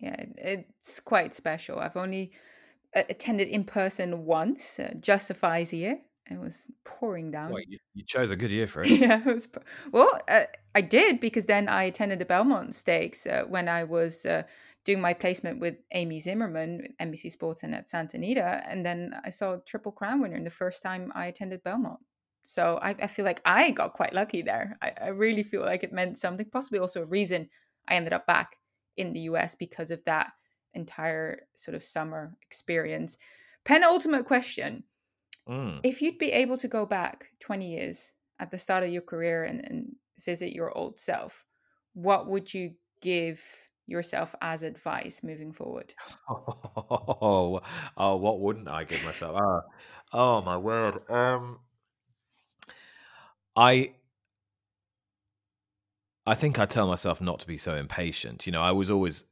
[0.00, 1.78] Yeah, it's quite special.
[1.78, 2.32] I've only
[2.96, 5.98] uh, attended in person once, uh, Justify's year,
[6.30, 7.50] it was pouring down.
[7.50, 8.90] Well, you, you, chose a good year for it.
[8.90, 9.48] yeah, it was.
[9.92, 10.44] Well, uh,
[10.74, 14.42] I did because then I attended the Belmont Stakes uh, when I was uh,
[14.84, 19.30] doing my placement with Amy Zimmerman, NBC Sports, and at Santa Anita, and then I
[19.30, 22.00] saw a Triple Crown winner in the first time I attended Belmont.
[22.48, 24.78] So I, I feel like I got quite lucky there.
[24.80, 26.48] I, I really feel like it meant something.
[26.50, 27.46] Possibly also a reason
[27.86, 28.56] I ended up back
[28.96, 30.30] in the US because of that
[30.72, 33.18] entire sort of summer experience.
[33.64, 34.84] Penultimate question
[35.48, 35.80] Mm.
[35.82, 39.44] If you'd be able to go back 20 years at the start of your career
[39.44, 41.44] and, and visit your old self,
[41.94, 43.42] what would you give
[43.86, 45.94] yourself as advice moving forward?
[46.30, 47.60] Oh,
[47.96, 49.36] oh, what wouldn't I give myself?
[49.40, 49.60] Oh,
[50.12, 50.98] oh my word.
[51.10, 51.60] Um,
[53.58, 53.90] I,
[56.26, 58.46] I think I tell myself not to be so impatient.
[58.46, 59.24] You know, I was always,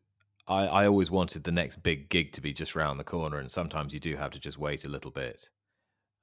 [0.48, 3.50] I, I always wanted the next big gig to be just round the corner, and
[3.50, 5.48] sometimes you do have to just wait a little bit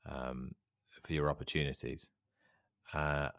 [0.05, 0.53] um,
[1.01, 2.09] for your opportunities.
[2.93, 3.29] Uh,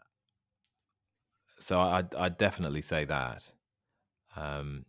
[1.59, 3.51] so I I definitely say that.
[4.35, 4.85] Um,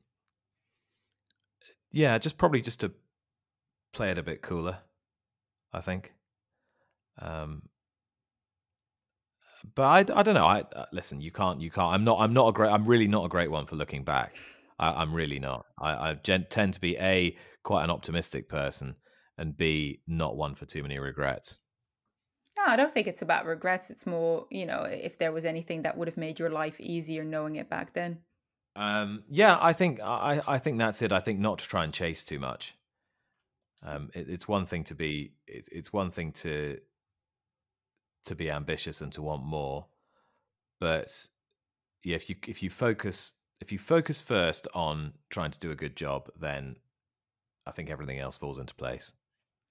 [1.93, 2.93] yeah, just probably just to
[3.93, 4.79] play it a bit cooler.
[5.73, 6.15] I think.
[7.21, 7.63] Um,
[9.75, 10.47] but I, I don't know.
[10.47, 11.21] I uh, listen.
[11.21, 11.61] You can't.
[11.61, 11.93] You can't.
[11.93, 12.19] I'm not.
[12.21, 12.71] I'm not a great.
[12.71, 14.37] I'm really not a great one for looking back.
[14.79, 15.67] I, am really not.
[15.79, 18.97] I, I gen- tend to be a quite an optimistic person,
[19.39, 21.61] and b not one for too many regrets.
[22.59, 23.91] No, I don't think it's about regrets.
[23.91, 27.23] It's more, you know, if there was anything that would have made your life easier
[27.23, 28.19] knowing it back then.
[28.75, 31.13] Um, yeah, I think I, I think that's it.
[31.13, 32.75] I think not to try and chase too much.
[33.83, 36.79] Um, it, it's one thing to be it, it's one thing to
[38.27, 39.87] to be ambitious and to want more,
[40.81, 41.29] but
[42.05, 45.75] yeah, if you if you focus if you focus first on trying to do a
[45.75, 46.77] good job, then
[47.67, 49.13] I think everything else falls into place.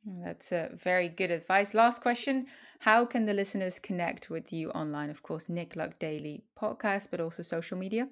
[0.08, 1.74] Mm, that's a very good advice.
[1.74, 2.48] Last question
[2.80, 5.10] How can the listeners connect with you online?
[5.10, 8.08] Of course, Nick Luck Daily podcast, but also social media.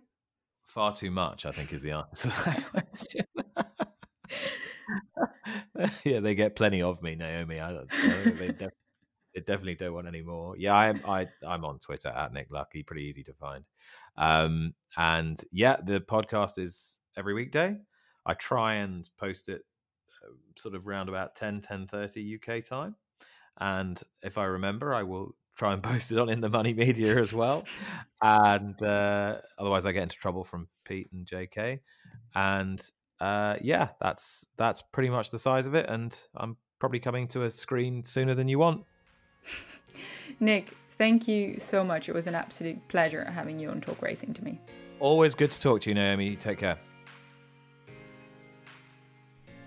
[0.67, 3.25] Far too much, I think, is the answer to that question.
[6.05, 7.59] yeah, they get plenty of me, Naomi.
[7.59, 7.85] I, I
[8.37, 8.71] they, def-
[9.33, 10.55] they, definitely don't want any more.
[10.57, 13.65] Yeah, I'm I, I'm on Twitter at Nick Lucky, pretty easy to find.
[14.17, 17.77] Um, and yeah, the podcast is every weekday.
[18.25, 19.63] I try and post it
[20.57, 22.95] sort of round about 10 10.30 uk time
[23.59, 27.17] and if i remember i will try and post it on in the money media
[27.19, 27.63] as well
[28.21, 31.79] and uh, otherwise i get into trouble from pete and jk
[32.35, 37.27] and uh, yeah that's that's pretty much the size of it and i'm probably coming
[37.27, 38.83] to a screen sooner than you want
[40.39, 42.07] nick thank you so much.
[42.07, 44.59] It was an absolute pleasure having you on talk racing to me.
[44.99, 46.35] Always good to talk to you naomi.
[46.35, 46.79] Take care.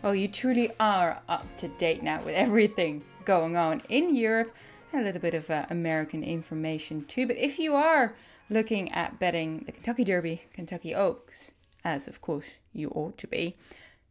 [0.02, 4.54] Well, you truly are up to date now with everything going on in Europe.
[4.92, 7.26] And a little bit of uh, American information too.
[7.26, 8.14] But if you are
[8.48, 11.52] looking at betting the Kentucky Derby, Kentucky Oaks,
[11.84, 13.56] as of course you ought to be,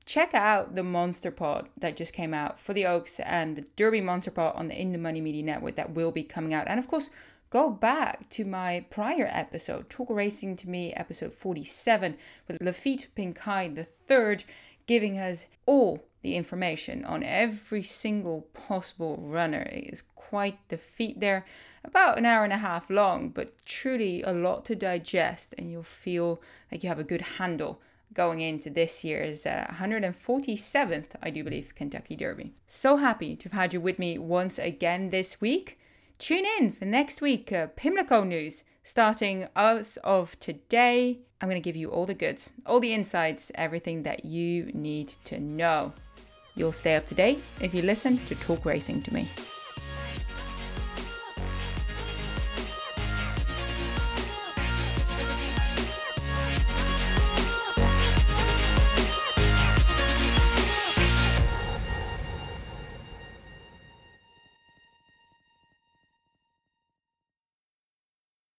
[0.06, 4.02] check out the Monster Pod that just came out for the Oaks and the Derby
[4.02, 6.68] Monster Pod on the In the Money Media Network that will be coming out.
[6.68, 7.10] And of course,
[7.50, 13.88] go back to my prior episode, Talk Racing to Me, episode 47, with Lafitte the
[14.08, 14.44] third
[14.88, 19.62] giving us all the information on every single possible runner.
[19.62, 21.46] It is quite the feat there.
[21.84, 25.84] About an hour and a half long, but truly a lot to digest, and you'll
[25.84, 26.42] feel
[26.72, 27.80] like you have a good handle
[28.14, 32.54] going into this year's uh, 147th, I do believe, Kentucky Derby.
[32.68, 35.80] So happy to have had you with me once again this week.
[36.18, 41.20] Tune in for next week, uh, Pimlico news starting as of today.
[41.42, 45.10] I'm going to give you all the goods, all the insights, everything that you need
[45.26, 45.92] to know.
[46.56, 49.28] You'll stay up to date if you listen to Talk Racing to me.